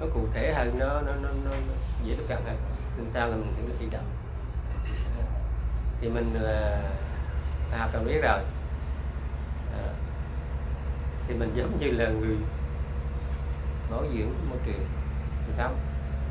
nó 0.00 0.06
cụ 0.14 0.20
thể 0.34 0.52
hơn 0.54 0.78
nó 0.78 0.86
nó 0.86 1.12
nó, 1.22 1.28
nó, 1.44 1.50
nó 1.50 1.74
dễ 2.04 2.14
tiếp 2.18 2.24
cận 2.28 2.38
hơn. 2.46 2.56
Nên 2.98 3.06
sao 3.14 3.28
là 3.28 3.36
mình 3.36 3.54
hiểu 3.56 3.68
được 3.68 3.74
y 3.80 3.86
đạo? 3.92 4.02
Thì 6.00 6.08
mình 6.08 6.34
là 6.34 6.82
à, 7.72 7.78
học 7.78 7.90
cần 7.92 8.04
biết 8.04 8.20
rồi. 8.22 8.40
À, 9.72 9.84
thì 11.28 11.34
mình 11.34 11.50
giống 11.54 11.80
như 11.80 11.90
là 11.90 12.10
người 12.10 12.36
bảo 13.90 14.02
dưỡng 14.02 14.32
môi 14.50 14.58
trường. 14.66 14.86
Mình 15.46 15.56
không 15.58 15.76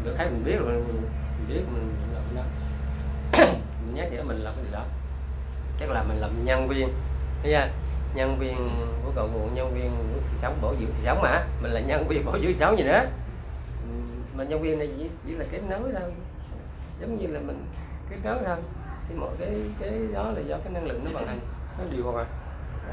được 0.03 0.13
thấy 0.17 0.29
mình 0.29 0.43
biết 0.45 0.55
rồi 0.59 0.83
mình 0.87 1.01
biết 1.49 1.61
mình 1.73 1.89
làm 2.13 2.23
cái 2.27 2.35
đó. 2.35 2.43
Mình 3.85 3.95
nhắc 3.95 4.07
nhở 4.11 4.23
mình 4.23 4.37
làm 4.37 4.53
cái 4.55 4.63
gì 4.65 4.71
đó. 4.71 4.83
Chắc 5.79 5.89
là 5.89 6.03
mình 6.03 6.17
làm 6.17 6.45
nhân 6.45 6.67
viên. 6.67 6.89
Thấy 7.43 7.51
chưa? 7.51 7.67
Nhân 8.15 8.39
viên 8.39 8.69
của 9.05 9.11
cội 9.15 9.29
nguồn 9.29 9.53
nhân 9.53 9.73
viên 9.73 9.89
của 9.97 10.19
sự 10.31 10.37
sống 10.41 10.57
bảo 10.61 10.75
dưỡng 10.79 10.89
sự 10.97 11.03
sống 11.05 11.21
mà. 11.21 11.45
Mình 11.61 11.71
là 11.71 11.79
nhân 11.79 12.07
viên 12.07 12.25
bảo 12.25 12.39
dưỡng 12.39 12.53
sự 12.53 12.59
sống 12.59 12.77
gì 12.77 12.83
nữa. 12.83 13.05
Mà 14.37 14.43
nhân 14.43 14.61
viên 14.61 14.79
này 14.79 14.89
chỉ, 14.97 15.09
chỉ 15.25 15.31
là 15.31 15.45
kết 15.51 15.61
nối 15.69 15.91
thôi. 15.99 16.11
Giống 17.01 17.17
như 17.17 17.27
là 17.27 17.39
mình 17.39 17.65
kết 18.09 18.17
nối 18.23 18.37
thôi. 18.45 18.57
Thì 19.09 19.15
mọi 19.15 19.29
cái 19.39 19.49
cái 19.79 19.91
đó 20.13 20.31
là 20.35 20.41
do 20.47 20.57
cái 20.63 20.73
năng 20.73 20.85
lượng 20.87 21.05
nó 21.05 21.11
vận 21.13 21.27
hành. 21.27 21.39
Nó 21.77 21.83
điều 21.91 22.11
hòa 22.11 22.25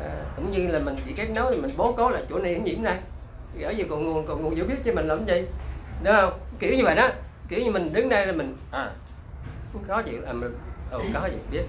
à, 0.02 0.10
cũng 0.36 0.50
như 0.50 0.66
là 0.66 0.78
mình 0.78 0.96
chỉ 1.06 1.12
kết 1.12 1.26
nối 1.26 1.54
thì 1.54 1.60
mình 1.60 1.74
bố 1.76 1.92
cố 1.96 2.10
là 2.10 2.20
chỗ 2.30 2.38
này 2.38 2.60
nhiễm 2.64 2.82
này. 2.82 2.98
Ở 3.62 3.72
về 3.76 3.84
còn 3.90 4.06
nguồn 4.06 4.26
còn 4.26 4.42
nguồn 4.42 4.54
hiểu 4.54 4.64
biết 4.64 4.74
cho 4.84 4.92
mình 4.92 5.08
làm 5.08 5.24
gì. 5.26 5.42
Đúng 6.04 6.14
không? 6.14 6.32
Kiểu 6.58 6.74
như 6.74 6.84
vậy 6.84 6.94
đó. 6.94 7.08
Kiểu 7.48 7.60
như 7.60 7.70
mình 7.70 7.92
đứng 7.92 8.08
đây 8.08 8.26
là 8.26 8.32
mình 8.32 8.56
à 8.70 8.90
có 9.88 10.02
gì 10.06 10.12
à, 10.26 10.32
mình 10.32 10.52
ừ, 10.90 11.00
có 11.14 11.26
gì 11.26 11.38
biết. 11.50 11.62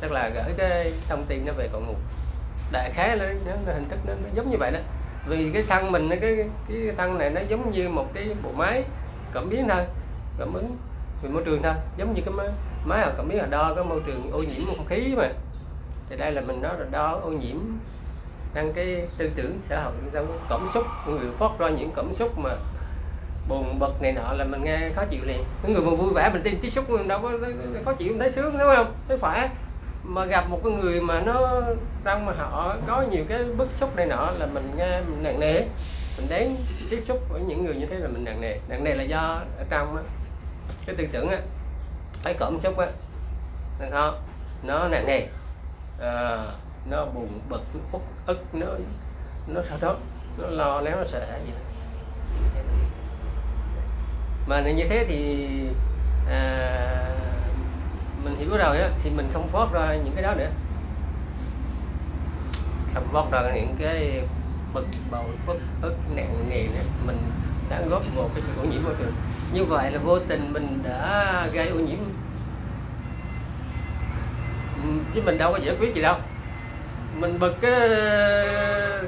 Tức 0.00 0.12
là 0.12 0.30
gửi 0.34 0.54
cái 0.56 0.92
thông 1.08 1.24
tin 1.28 1.46
nó 1.46 1.52
về 1.56 1.68
cội 1.72 1.82
nguồn. 1.82 1.96
Đại 2.72 2.90
khái 2.90 3.16
nó, 3.16 3.24
nó, 3.46 3.52
nó 3.66 3.72
hình 3.72 3.88
thức 3.88 3.98
nó, 4.06 4.12
nó 4.14 4.28
giống 4.34 4.50
như 4.50 4.56
vậy 4.60 4.70
đó. 4.70 4.78
Vì 5.28 5.50
cái 5.54 5.62
xăng 5.62 5.92
mình 5.92 6.08
cái 6.20 6.36
cái 6.68 6.78
thân 6.96 7.18
này 7.18 7.30
nó 7.30 7.40
giống 7.48 7.70
như 7.70 7.88
một 7.88 8.06
cái 8.14 8.28
bộ 8.42 8.50
máy 8.56 8.82
cảm 9.32 9.50
biến 9.50 9.66
thôi 9.68 9.84
cảm 10.38 10.54
ứng 10.54 10.76
về 11.22 11.30
môi 11.30 11.42
trường 11.44 11.62
thôi. 11.62 11.72
Giống 11.96 12.14
như 12.14 12.22
cái 12.24 12.34
máy 12.34 12.48
máy 12.84 13.06
cảm 13.16 13.28
biến 13.28 13.38
là 13.38 13.46
đo 13.50 13.72
cái 13.74 13.84
môi 13.84 14.00
trường 14.06 14.30
ô 14.32 14.42
nhiễm 14.42 14.66
không 14.66 14.86
khí 14.86 15.14
mà 15.16 15.28
thì 16.14 16.20
đây 16.20 16.32
là 16.32 16.40
mình 16.40 16.62
nói 16.62 16.72
là 16.78 16.86
đo 16.90 17.20
ô 17.22 17.30
nhiễm 17.30 17.56
đang 18.54 18.72
cái 18.72 19.02
tư 19.18 19.30
tưởng 19.36 19.60
xã 19.68 19.82
hội 19.82 19.92
trong 20.12 20.38
cảm 20.48 20.70
xúc 20.74 20.84
người 21.08 21.30
phát 21.38 21.50
ra 21.58 21.68
những 21.68 21.90
cảm 21.96 22.14
xúc 22.18 22.38
mà 22.38 22.50
buồn 23.48 23.78
bực 23.78 24.02
này 24.02 24.12
nọ 24.12 24.32
là 24.32 24.44
mình 24.44 24.64
nghe 24.64 24.90
khó 24.96 25.04
chịu 25.10 25.20
liền. 25.26 25.44
Những 25.62 25.72
người 25.72 25.82
mà 25.82 25.90
vui 25.90 26.12
vẻ 26.14 26.30
mình 26.32 26.42
tin 26.42 26.58
tiếp 26.62 26.70
xúc 26.70 26.84
đâu 27.06 27.20
có 27.22 27.32
khó 27.84 27.92
chịu 27.92 28.08
không 28.12 28.18
thấy 28.18 28.32
sướng 28.32 28.58
đúng 28.58 28.68
không? 28.76 28.92
Thấy 29.08 29.18
khỏe. 29.18 29.48
Mà 30.04 30.24
gặp 30.24 30.50
một 30.50 30.60
cái 30.64 30.72
người 30.72 31.00
mà 31.00 31.20
nó 31.20 31.62
trong 32.04 32.26
mà 32.26 32.32
họ 32.38 32.76
có 32.86 33.04
nhiều 33.10 33.24
cái 33.28 33.44
bức 33.44 33.68
xúc 33.80 33.96
này 33.96 34.06
nọ 34.06 34.30
là 34.38 34.46
mình 34.46 34.70
nghe 34.76 35.00
mình 35.00 35.22
nặng 35.22 35.40
nề. 35.40 35.60
Mình 36.18 36.28
đến 36.28 36.56
tiếp 36.90 37.02
xúc 37.08 37.18
với 37.32 37.40
những 37.40 37.64
người 37.64 37.74
như 37.74 37.86
thế 37.86 37.98
là 37.98 38.08
mình 38.08 38.24
nặng 38.24 38.40
nề. 38.40 38.58
Nặng 38.68 38.84
nề 38.84 38.94
là 38.94 39.02
do 39.02 39.40
ở 39.58 39.64
trong 39.70 39.96
á, 39.96 40.02
cái 40.86 40.96
tư 40.96 41.06
tưởng 41.12 41.28
á 41.28 41.38
thấy 42.24 42.34
cảm 42.40 42.58
xúc 42.62 42.78
á. 42.78 42.86
Nó 44.62 44.88
nặng 44.88 45.06
nề 45.06 45.26
à, 46.00 46.44
nó 46.90 47.04
buồn 47.04 47.28
bực 47.48 47.62
nó 47.74 47.80
uất 47.92 48.02
ức 48.26 48.38
nó 48.52 48.66
nó 49.48 49.60
sao 49.68 49.78
đó 49.80 49.96
nó 50.38 50.46
lo 50.48 50.80
lắng 50.80 50.96
nó 50.96 51.04
sợ 51.12 51.26
hãi 51.30 51.40
gì 51.46 51.52
đó. 51.52 51.58
mà 54.46 54.60
như 54.60 54.84
thế 54.88 55.04
thì 55.08 55.48
à, 56.30 57.14
mình 58.24 58.36
hiểu 58.36 58.56
rồi 58.56 58.78
á 58.78 58.88
thì 59.02 59.10
mình 59.10 59.30
không 59.32 59.48
phát 59.48 59.72
ra 59.72 59.94
những 59.94 60.14
cái 60.14 60.22
đó 60.22 60.34
nữa. 60.34 60.50
Không 62.94 63.08
phát 63.12 63.24
ra 63.32 63.54
những 63.54 63.76
cái 63.78 64.22
bực 64.74 64.86
bội 65.10 65.24
uất 65.46 65.56
ức 65.82 65.94
nặng 66.16 66.46
nề 66.50 66.62
nữa 66.62 66.82
mình 67.06 67.18
đã 67.70 67.82
góp 67.90 68.02
vào 68.16 68.30
cái 68.34 68.42
sự 68.46 68.62
ô 68.62 68.64
nhiễm 68.64 68.82
môi 68.82 68.94
trường. 68.98 69.12
Như 69.52 69.64
vậy 69.64 69.92
là 69.92 69.98
vô 69.98 70.18
tình 70.18 70.52
mình 70.52 70.78
đã 70.84 71.48
gây 71.52 71.68
ô 71.68 71.76
nhiễm 71.76 71.98
chứ 75.14 75.20
mình 75.24 75.38
đâu 75.38 75.52
có 75.52 75.58
giải 75.58 75.76
quyết 75.80 75.94
gì 75.94 76.02
đâu. 76.02 76.16
Mình 77.14 77.38
bực 77.38 77.60
cái 77.60 77.88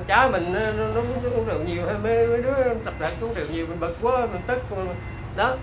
cháu 0.07 0.29
mình 0.29 0.53
nó, 0.53 0.61
nó, 0.61 0.85
nó 0.95 1.31
cũng 1.31 1.47
rượu 1.47 1.59
nhiều 1.67 1.87
hay 1.87 1.95
mấy, 2.03 2.27
mấy 2.27 2.43
đứa 2.43 2.75
tập 2.85 2.95
luyện 3.01 3.13
cũng 3.21 3.35
rượu 3.35 3.47
nhiều 3.53 3.67
mình 3.67 3.81
bực 3.81 3.97
quá 4.03 4.27
mình 4.33 4.43
tức 4.47 4.63
đó. 5.37 5.57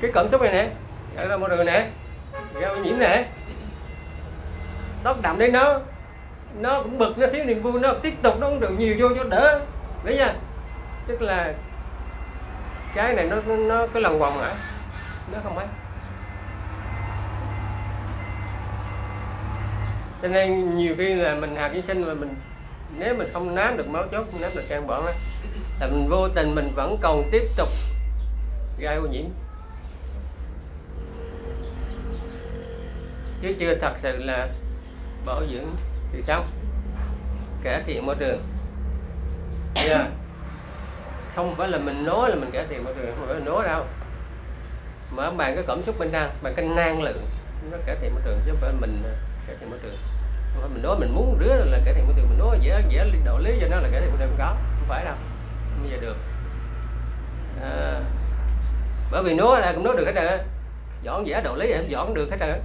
Cái 0.00 0.10
cảm 0.14 0.28
xúc 0.28 0.42
này 0.42 0.52
nè 0.52 0.70
gọi 1.16 1.28
là 1.28 1.36
môi 1.36 1.50
trường 1.50 1.66
nè 1.66 1.86
gây 2.54 2.64
ô 2.64 2.76
nhiễm 2.76 2.98
nè. 2.98 3.24
Nó 5.04 5.14
đậm 5.22 5.38
đến 5.38 5.52
nó 5.52 5.80
nó 6.58 6.82
cũng 6.82 6.98
bực 6.98 7.18
nó 7.18 7.26
thiếu 7.32 7.44
niềm 7.44 7.62
vui 7.62 7.80
nó 7.80 7.94
tiếp 8.02 8.14
tục 8.22 8.40
nó 8.40 8.48
cũng 8.48 8.60
rượu 8.60 8.70
nhiều 8.70 8.96
vô 8.98 9.08
cho 9.16 9.24
đỡ. 9.24 9.60
Đấy 10.04 10.16
nha. 10.16 10.34
Tức 11.06 11.22
là 11.22 11.52
cái 12.94 13.14
này 13.14 13.24
nó 13.24 13.36
nó, 13.56 13.86
cái 13.86 14.02
lần 14.02 14.18
vòng 14.18 14.40
hả? 14.40 14.54
Nó 15.32 15.38
không 15.44 15.58
ấy. 15.58 15.66
Cho 20.22 20.28
nên 20.28 20.76
nhiều 20.76 20.94
khi 20.98 21.14
là 21.14 21.34
mình 21.34 21.56
hạt 21.56 21.68
vi 21.68 21.82
sinh 21.86 22.04
mà 22.04 22.14
mình, 22.14 22.34
nếu 22.98 23.14
mình 23.14 23.28
không 23.32 23.54
nám 23.54 23.76
được 23.76 23.88
máu 23.88 24.04
chốt, 24.12 24.26
không 24.32 24.40
nám 24.40 24.50
được 24.54 24.64
can 24.68 24.86
bẩn 24.86 25.04
là 25.80 25.86
mình 25.86 26.08
vô 26.08 26.28
tình 26.28 26.54
mình 26.54 26.72
vẫn 26.76 26.96
còn 27.02 27.28
tiếp 27.32 27.42
tục 27.56 27.68
gây 28.80 28.96
ô 28.96 29.06
nhiễm. 29.06 29.24
Chứ 33.42 33.54
chưa 33.58 33.74
thật 33.74 33.92
sự 34.02 34.24
là 34.24 34.48
bảo 35.26 35.42
dưỡng 35.52 35.66
thì 36.12 36.22
xong 36.22 36.46
cải 37.62 37.82
thiện 37.86 38.06
môi 38.06 38.16
trường. 38.18 38.42
Yeah. 39.88 40.06
không 41.34 41.54
phải 41.56 41.68
là 41.68 41.78
mình 41.78 42.04
nói 42.04 42.30
là 42.30 42.36
mình 42.36 42.50
cải 42.50 42.66
thiện 42.68 42.84
môi 42.84 42.94
trường, 42.94 43.14
không 43.18 43.26
phải 43.26 43.34
là 43.34 43.44
nói 43.44 43.64
đâu. 43.64 43.84
Mà 45.16 45.30
bạn 45.30 45.54
cái 45.54 45.64
cảm 45.66 45.82
xúc 45.86 45.98
bên 45.98 46.08
trong 46.12 46.30
bạn 46.42 46.52
cái 46.56 46.64
năng 46.64 47.02
lượng, 47.02 47.24
nó 47.70 47.78
cải 47.86 47.96
thiện 47.96 48.10
môi 48.14 48.22
trường 48.24 48.38
chứ 48.46 48.50
không 48.50 48.60
phải 48.60 48.72
mình 48.80 49.02
à, 49.04 49.14
cải 49.48 49.56
thiện 49.60 49.70
môi 49.70 49.78
trường 49.82 49.96
không 50.52 50.62
phải 50.62 50.70
mình 50.74 50.82
nói 50.82 50.96
mình 50.98 51.14
muốn 51.14 51.38
đứa 51.38 51.54
là 51.54 51.78
cải 51.84 51.94
thiện 51.94 52.04
môi 52.06 52.14
trường 52.16 52.28
mình 52.28 52.38
nói 52.38 52.58
dễ 52.62 52.82
dễ 52.88 53.10
đạo 53.24 53.38
lý 53.38 53.52
cho 53.60 53.66
nó 53.70 53.76
là 53.76 53.88
cải 53.92 54.00
thiện 54.00 54.10
môi 54.10 54.18
trường 54.18 54.28
không 54.28 54.38
có 54.38 54.54
không 54.78 54.88
phải 54.88 55.04
đâu. 55.04 55.14
Không 55.70 55.82
bao 55.82 55.90
giờ 55.90 55.96
được. 56.00 56.16
À, 57.62 58.00
bởi 59.10 59.22
vì 59.22 59.34
nói 59.34 59.60
là 59.60 59.72
cũng 59.72 59.84
nói 59.84 59.96
được 59.96 60.04
hết 60.06 60.12
trơn 60.14 60.40
dọn 61.02 61.26
dễ 61.26 61.40
đạo 61.40 61.56
lý 61.56 61.70
em 61.72 61.88
dọn 61.88 62.14
được 62.14 62.30
hết 62.30 62.36
trơn 62.40 62.60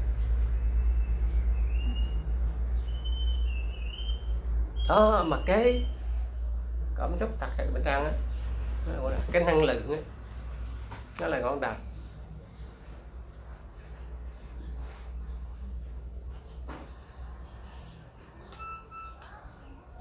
đó 4.89 5.23
mà 5.27 5.37
cái 5.45 5.85
cảm 6.97 7.09
xúc 7.19 7.29
thật 7.39 7.47
sự 7.57 7.63
bên 7.73 7.83
trong 7.85 8.05
á 8.05 8.11
cái 9.31 9.43
năng 9.43 9.63
lượng 9.63 9.91
á 9.91 9.97
nó 11.19 11.27
là 11.27 11.39
ngọn 11.39 11.59
đập 11.61 11.75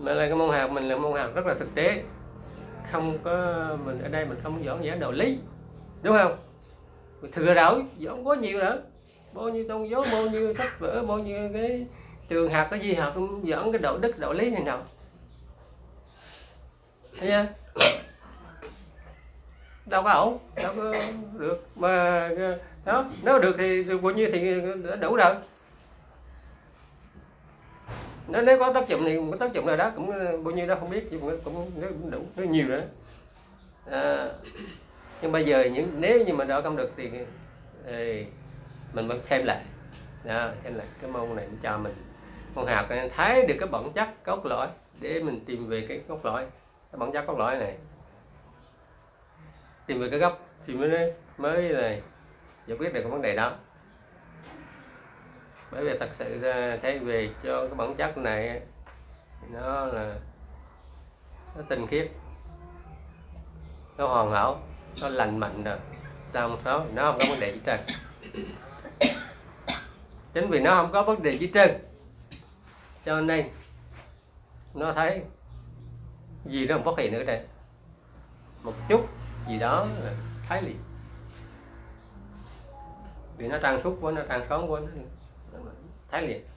mà 0.02 0.12
là 0.12 0.26
cái 0.26 0.36
môn 0.36 0.50
học 0.50 0.70
mình 0.70 0.88
là 0.88 0.96
môn 0.96 1.20
học 1.20 1.30
rất 1.34 1.46
là 1.46 1.54
thực 1.54 1.74
tế. 1.74 2.02
Không 2.92 3.18
có, 3.22 3.66
mình 3.86 4.02
ở 4.02 4.08
đây 4.08 4.24
mình 4.24 4.38
không 4.42 4.64
dọn 4.64 4.84
dã 4.84 4.94
đạo 4.94 5.12
lý. 5.12 5.38
Đúng 6.02 6.16
không? 6.16 6.36
Mình 7.22 7.30
thừa 7.32 7.54
đảo 7.54 7.80
dọn 7.98 8.24
có 8.24 8.34
nhiều 8.34 8.58
nữa 8.58 8.82
bao 9.34 9.48
nhiêu 9.48 9.64
tôn 9.68 9.88
giáo, 9.88 10.04
bao 10.12 10.22
nhiêu 10.22 10.54
sách 10.58 10.80
vở, 10.80 11.04
bao 11.08 11.18
nhiêu 11.18 11.48
cái 11.52 11.86
trường 12.28 12.50
học, 12.50 12.66
cái 12.70 12.80
gì 12.80 12.94
học 12.94 13.12
cũng 13.14 13.48
dọn 13.48 13.72
cái 13.72 13.80
đạo 13.82 13.98
đức, 13.98 14.18
đạo 14.18 14.32
lý 14.32 14.50
này 14.50 14.62
nào 14.62 14.78
thấy 17.18 17.28
chưa? 17.28 17.46
Đâu 19.86 20.02
có 20.02 20.10
ổn, 20.10 20.38
đâu 20.56 20.74
có 20.76 20.94
được. 21.38 21.66
Mà 21.76 22.28
ờ, 22.38 22.58
đó, 22.84 23.04
nếu 23.22 23.38
được 23.38 23.54
thì 23.58 23.84
được 23.84 24.02
bao 24.02 24.12
nhiêu 24.12 24.28
thì 24.32 24.60
đã 24.90 24.96
đủ 24.96 25.16
rồi 25.16 25.34
nếu 28.28 28.42
nếu 28.42 28.58
có 28.58 28.72
tác 28.72 28.88
dụng 28.88 29.04
thì 29.04 29.18
có 29.30 29.36
tác 29.36 29.52
dụng 29.52 29.66
nào 29.66 29.76
đó 29.76 29.90
cũng 29.96 30.08
uh, 30.08 30.44
bao 30.44 30.54
nhiêu 30.54 30.66
đó 30.66 30.76
không 30.80 30.90
biết 30.90 31.08
nhưng 31.10 31.26
mà 31.26 31.32
cũng 31.44 31.70
cũng 31.80 32.10
đủ 32.10 32.20
nó 32.36 32.44
nhiều 32.44 32.66
nữa 32.68 32.82
à, 33.90 34.28
nhưng 35.22 35.32
bây 35.32 35.44
giờ 35.44 35.64
những 35.64 36.00
nếu 36.00 36.24
như 36.24 36.34
mà 36.34 36.44
đỡ 36.44 36.62
không 36.62 36.76
được 36.76 36.90
thì, 36.96 37.10
thì 37.86 38.26
mình 38.94 39.08
vẫn 39.08 39.20
xem 39.24 39.44
lại. 39.44 39.62
Đó, 40.24 40.48
xem 40.64 40.74
lại 40.74 40.86
cái 41.00 41.10
môn 41.10 41.36
này 41.36 41.46
cho 41.62 41.78
mình. 41.78 41.94
Môn 42.54 42.66
học 42.66 42.86
thấy 43.16 43.46
được 43.46 43.54
cái 43.60 43.68
bản 43.68 43.92
chất 43.92 44.08
cốt 44.24 44.46
lõi 44.46 44.68
để 45.00 45.20
mình 45.20 45.40
tìm 45.46 45.68
về 45.68 45.86
cái 45.88 46.00
cốt 46.08 46.18
lõi 46.24 46.46
cái 46.92 46.98
bản 46.98 47.12
chất 47.12 47.26
cốt 47.26 47.38
lõi 47.38 47.56
này. 47.56 47.76
Tìm 49.86 50.00
về 50.00 50.08
cái 50.10 50.18
gốc 50.18 50.38
thì 50.66 50.74
mới 50.74 51.12
mới 51.38 51.62
này 51.62 52.02
giải 52.66 52.78
quyết 52.78 52.94
được 52.94 53.00
cái 53.00 53.10
vấn 53.10 53.22
đề 53.22 53.36
đó 53.36 53.52
bởi 55.72 55.84
vì 55.84 55.98
thật 56.00 56.08
sự 56.18 56.38
ra 56.40 56.78
thấy 56.82 56.98
về 56.98 57.30
cho 57.42 57.66
cái 57.66 57.74
bản 57.76 57.94
chất 57.94 58.18
này 58.18 58.60
nó 59.52 59.86
là 59.86 60.14
nó 61.56 61.62
tinh 61.68 61.86
khiết, 61.86 62.10
nó 63.98 64.06
hoàn 64.06 64.32
hảo, 64.32 64.60
nó 65.00 65.08
lành 65.08 65.38
mạnh 65.38 65.62
rồi. 65.64 65.78
Sao 66.32 66.48
nó 66.64 66.84
nó 66.94 67.12
không 67.12 67.18
có 67.18 67.26
vấn 67.28 67.40
đề 67.40 67.52
gì 67.52 67.60
trơn. 67.66 67.80
Chính 70.34 70.50
vì 70.50 70.60
nó 70.60 70.74
không 70.74 70.92
có 70.92 71.02
vấn 71.02 71.22
đề 71.22 71.38
gì 71.38 71.50
trơn, 71.54 71.70
cho 73.06 73.20
nên 73.20 73.48
nó 74.74 74.92
thấy 74.92 75.22
gì 76.44 76.66
nó 76.66 76.74
không 76.74 76.84
phát 76.84 77.02
hiện 77.02 77.12
nữa 77.12 77.24
đây. 77.24 77.40
Một 78.62 78.72
chút 78.88 79.08
gì 79.48 79.58
đó 79.58 79.86
là 80.04 80.12
thấy 80.48 80.62
liền. 80.62 80.78
Vì 83.38 83.48
nó 83.48 83.58
trang 83.62 83.80
suốt 83.84 83.98
quá, 84.00 84.12
nó 84.12 84.22
trang 84.28 84.46
sống 84.48 84.72
quá, 84.72 84.80
nó 84.80 85.02
thấy 86.12 86.26
liền 86.28 86.51